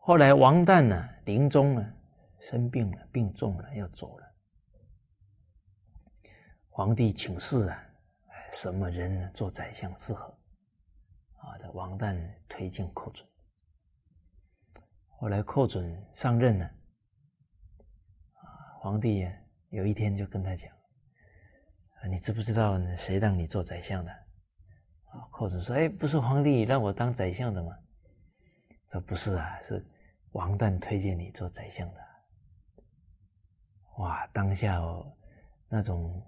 [0.08, 1.94] 后来王旦呢，临终了，
[2.40, 4.26] 生病了，病重了，要走了。
[6.70, 7.84] 皇帝请示啊，
[8.54, 10.28] 什么人呢做宰相适合？
[11.40, 12.18] 啊，这王旦
[12.48, 13.28] 推荐寇准。
[15.10, 16.72] 后来寇准上任了。
[18.80, 19.30] 皇帝
[19.72, 20.72] 有一天就跟他讲：“，
[22.10, 22.96] 你知不知道呢？
[22.96, 24.12] 谁让你做宰相的？”
[25.12, 27.78] 啊，寇准说：“哎，不是皇帝让我当宰相的吗？”
[28.90, 29.86] 说：“不是啊，是
[30.32, 32.08] 王旦推荐你做宰相的。”
[33.98, 35.12] 哇，当下哦，
[35.68, 36.24] 那种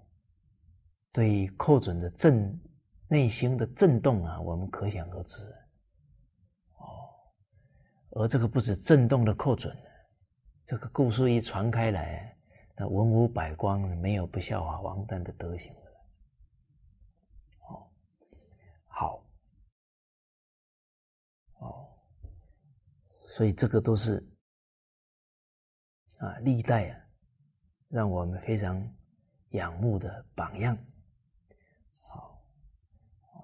[1.12, 2.60] 对寇准的震
[3.08, 5.42] 内心的震动啊，我们可想而知。
[6.76, 7.08] 哦，
[8.10, 9.76] 而这个不止震动了寇准，
[10.64, 12.36] 这个故事一传开来。
[12.74, 15.80] 那文武百官没有不效法王旦的德行的，
[17.68, 17.86] 哦，
[18.86, 19.22] 好，
[21.58, 21.88] 哦，
[23.30, 24.16] 所以这个都是
[26.18, 27.00] 啊，历代啊，
[27.88, 28.76] 让我们非常
[29.50, 30.76] 仰慕的榜样，
[32.02, 32.44] 好，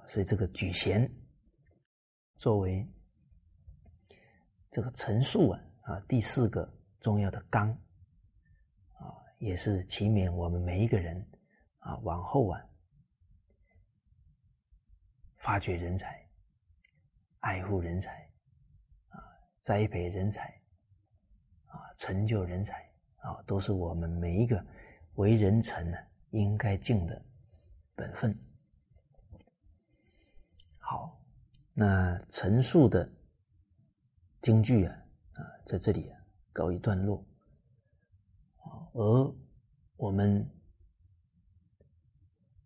[0.08, 1.08] 所以这个举贤
[2.36, 2.86] 作为
[4.70, 6.68] 这个陈述啊啊第四个
[7.00, 7.70] 重要的纲
[8.92, 9.14] 啊。
[9.38, 11.16] 也是祈勉我们每一个人
[11.78, 12.60] 啊，往后啊，
[15.36, 16.28] 发掘人才，
[17.38, 18.25] 爱护人才，
[19.66, 20.46] 栽培人才，
[21.64, 24.64] 啊，成就人才，啊，都是我们每一个
[25.14, 25.98] 为人臣呢
[26.30, 27.20] 应该尽的
[27.96, 28.32] 本分。
[30.78, 31.20] 好，
[31.72, 33.12] 那陈述的
[34.40, 34.94] 京剧啊，
[35.32, 36.20] 啊，在这里啊
[36.52, 37.26] 告一段落。
[38.92, 39.34] 而
[39.96, 40.48] 我们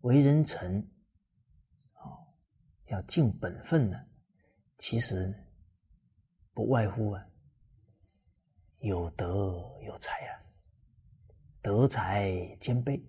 [0.01, 0.87] 为人臣，
[1.93, 2.13] 啊，
[2.89, 3.99] 要尽本分呢，
[4.77, 5.33] 其实
[6.61, 7.27] 不外乎啊，
[8.81, 9.27] 有德
[9.81, 10.37] 有才啊，
[11.59, 13.03] 德才兼备。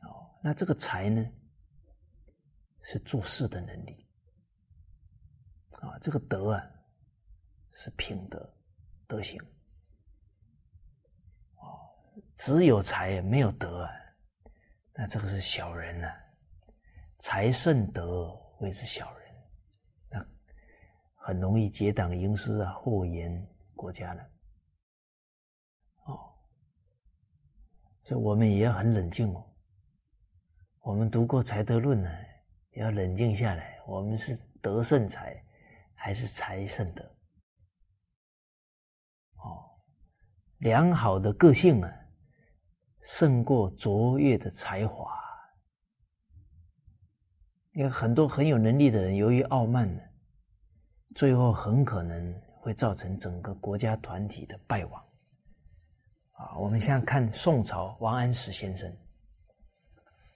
[0.00, 1.26] 哦，那这个才呢，
[2.82, 4.06] 是做事的能力，
[5.70, 6.70] 啊，这个德啊，
[7.72, 8.54] 是品德
[9.06, 9.40] 德行。
[11.56, 13.90] 哦只有才没有德啊，
[14.92, 16.14] 那这个是小人呐。
[17.20, 19.23] 才胜德谓之小人，
[21.26, 23.42] 很容易结党营私啊，祸延
[23.74, 24.22] 国家了。
[26.04, 26.34] 哦，
[28.02, 29.42] 所以我们也要很冷静哦。
[30.80, 32.10] 我们读过《才德论》呢，
[32.72, 33.80] 要冷静下来。
[33.86, 35.42] 我们是德胜才，
[35.94, 37.02] 还是才胜德？
[39.36, 39.64] 哦，
[40.58, 41.90] 良好的个性啊。
[43.00, 45.18] 胜过卓越的才华，
[47.72, 50.02] 因为很多很有能力的人，由于傲慢呢，
[51.14, 55.04] 最后很可能会造成整个国家团体的败亡。
[56.32, 58.92] 啊，我们现在看宋朝王安石先生，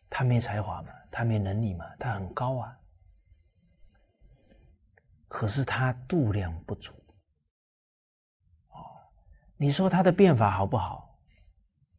[0.09, 2.79] 他没才华嘛，他没能力嘛，他很高啊，
[5.27, 6.93] 可是他度量不足。
[8.69, 8.79] 哦，
[9.57, 11.19] 你说他的变法好不好？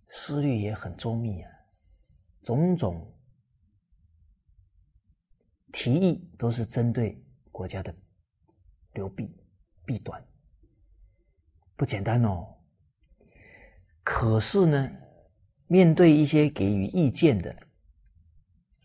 [0.08, 1.52] 思虑也很周密啊，
[2.44, 3.14] 种种
[5.74, 7.94] 提议都是针对国家的
[9.00, 9.34] 流弊
[9.86, 10.22] 弊端，
[11.78, 12.46] 不简单哦。
[14.04, 14.92] 可是呢，
[15.68, 17.56] 面对一些给予意见的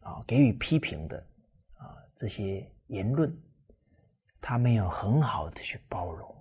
[0.02, 1.18] 啊，给予批评的
[1.78, 3.36] 啊这些言论，
[4.40, 6.32] 他没有很好的去包容，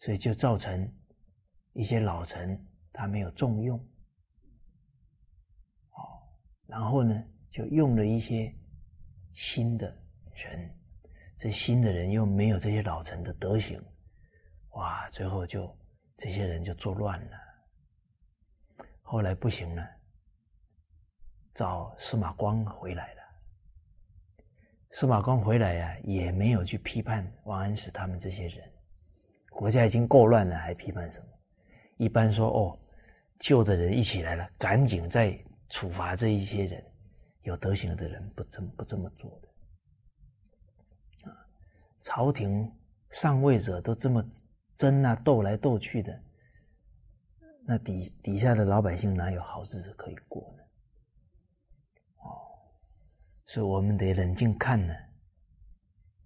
[0.00, 0.90] 所以就造成
[1.74, 2.58] 一些老臣。
[2.96, 3.84] 他没有重用，
[6.68, 8.54] 然后呢，就用了一些
[9.32, 9.84] 新的
[10.32, 10.78] 人，
[11.38, 13.82] 这新的人又没有这些老臣的德行，
[14.70, 15.74] 哇，最后就
[16.16, 17.36] 这些人就作乱了。
[19.02, 19.86] 后来不行了，
[21.54, 23.22] 找司马光回来了。
[24.90, 28.72] 司马光回来呀，也没有去批判王安石他们这些人，
[29.50, 31.26] 国家已经够乱了，还批判什么？
[31.96, 32.78] 一般说，哦。
[33.40, 35.36] 旧的人一起来了，赶紧再
[35.68, 36.82] 处罚这一些人，
[37.42, 39.48] 有德行的人不这么不这么做的！
[42.04, 42.70] 朝廷
[43.10, 44.22] 上位者都这么
[44.76, 46.22] 争啊斗来斗去的，
[47.66, 50.62] 那底底下的老百姓哪有好日子可以过呢？
[52.16, 52.28] 哦，
[53.46, 54.94] 所以我们得冷静看呢。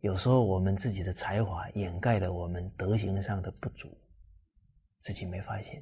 [0.01, 3.97] 有时候我们自己的才华掩盖了我们德行上的不足，
[5.01, 5.81] 自己没发现。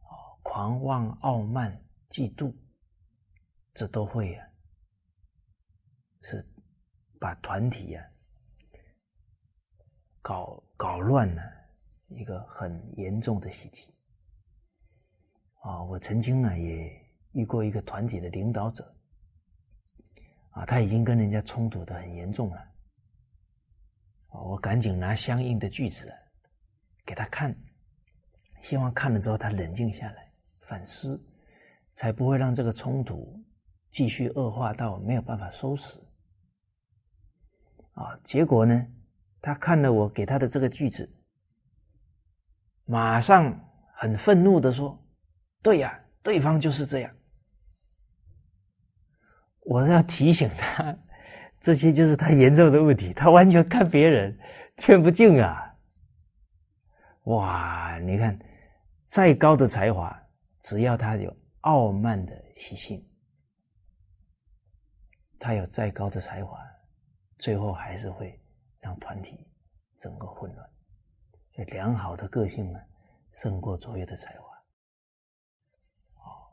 [0.00, 1.78] 哦，狂妄、傲慢、
[2.08, 2.54] 嫉妒，
[3.74, 4.46] 这都会啊，
[6.22, 6.46] 是
[7.18, 8.04] 把团体啊
[10.22, 11.42] 搞搞乱了，
[12.08, 13.92] 一个很严重的袭击。
[15.60, 16.90] 啊，我曾经呢也
[17.32, 18.94] 遇过一个团体的领导者，
[20.50, 22.68] 啊，他已经跟人家冲突的很严重了。
[24.28, 26.10] 我赶紧拿相应的句子
[27.04, 27.54] 给他看，
[28.62, 31.22] 希望看了之后他冷静下来反思，
[31.94, 33.38] 才不会让这个冲突
[33.90, 36.00] 继续恶化到没有办法收拾。
[37.92, 38.86] 啊，结果呢，
[39.42, 41.06] 他看了我给他的这个句子，
[42.86, 43.54] 马上
[43.96, 44.98] 很愤怒的说
[45.62, 47.14] ：“对呀，对方就是这样。”
[49.66, 50.96] 我是要提醒他。
[51.60, 54.36] 这些就是他严重的问题，他完全看别人
[54.78, 55.72] 劝不进啊！
[57.26, 58.36] 哇，你看，
[59.06, 60.12] 再高的才华，
[60.58, 63.08] 只要他有傲慢的习性，
[65.38, 66.58] 他有再高的才华，
[67.38, 68.41] 最后还是会
[68.82, 69.50] 让团体
[69.98, 70.70] 整个混乱。
[71.54, 72.78] 所以，良好的个性呢，
[73.30, 74.46] 胜过卓越的才华。
[76.16, 76.52] 哦，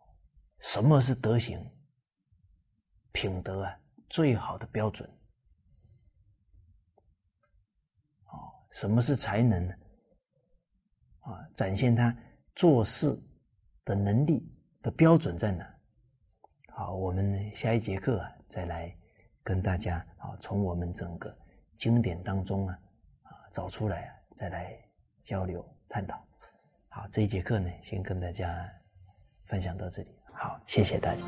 [0.60, 1.60] 什么是德行？
[3.12, 3.78] 品德啊！
[4.08, 5.08] 最好的标准，
[8.26, 9.74] 哦，什么是才能呢？
[11.22, 12.16] 啊，展现他
[12.56, 13.16] 做事
[13.86, 14.52] 的能力
[14.82, 15.68] 的标准在哪？
[16.70, 18.98] 好，我们下一节课啊，再来
[19.44, 21.38] 跟大家啊，从我们整个
[21.80, 22.78] 经典当中啊，
[23.24, 24.78] 啊找出来，再来
[25.24, 26.22] 交流探讨。
[26.90, 28.70] 好，这一节课呢，先跟大家
[29.46, 30.10] 分享到这里。
[30.34, 31.22] 好，谢谢大家。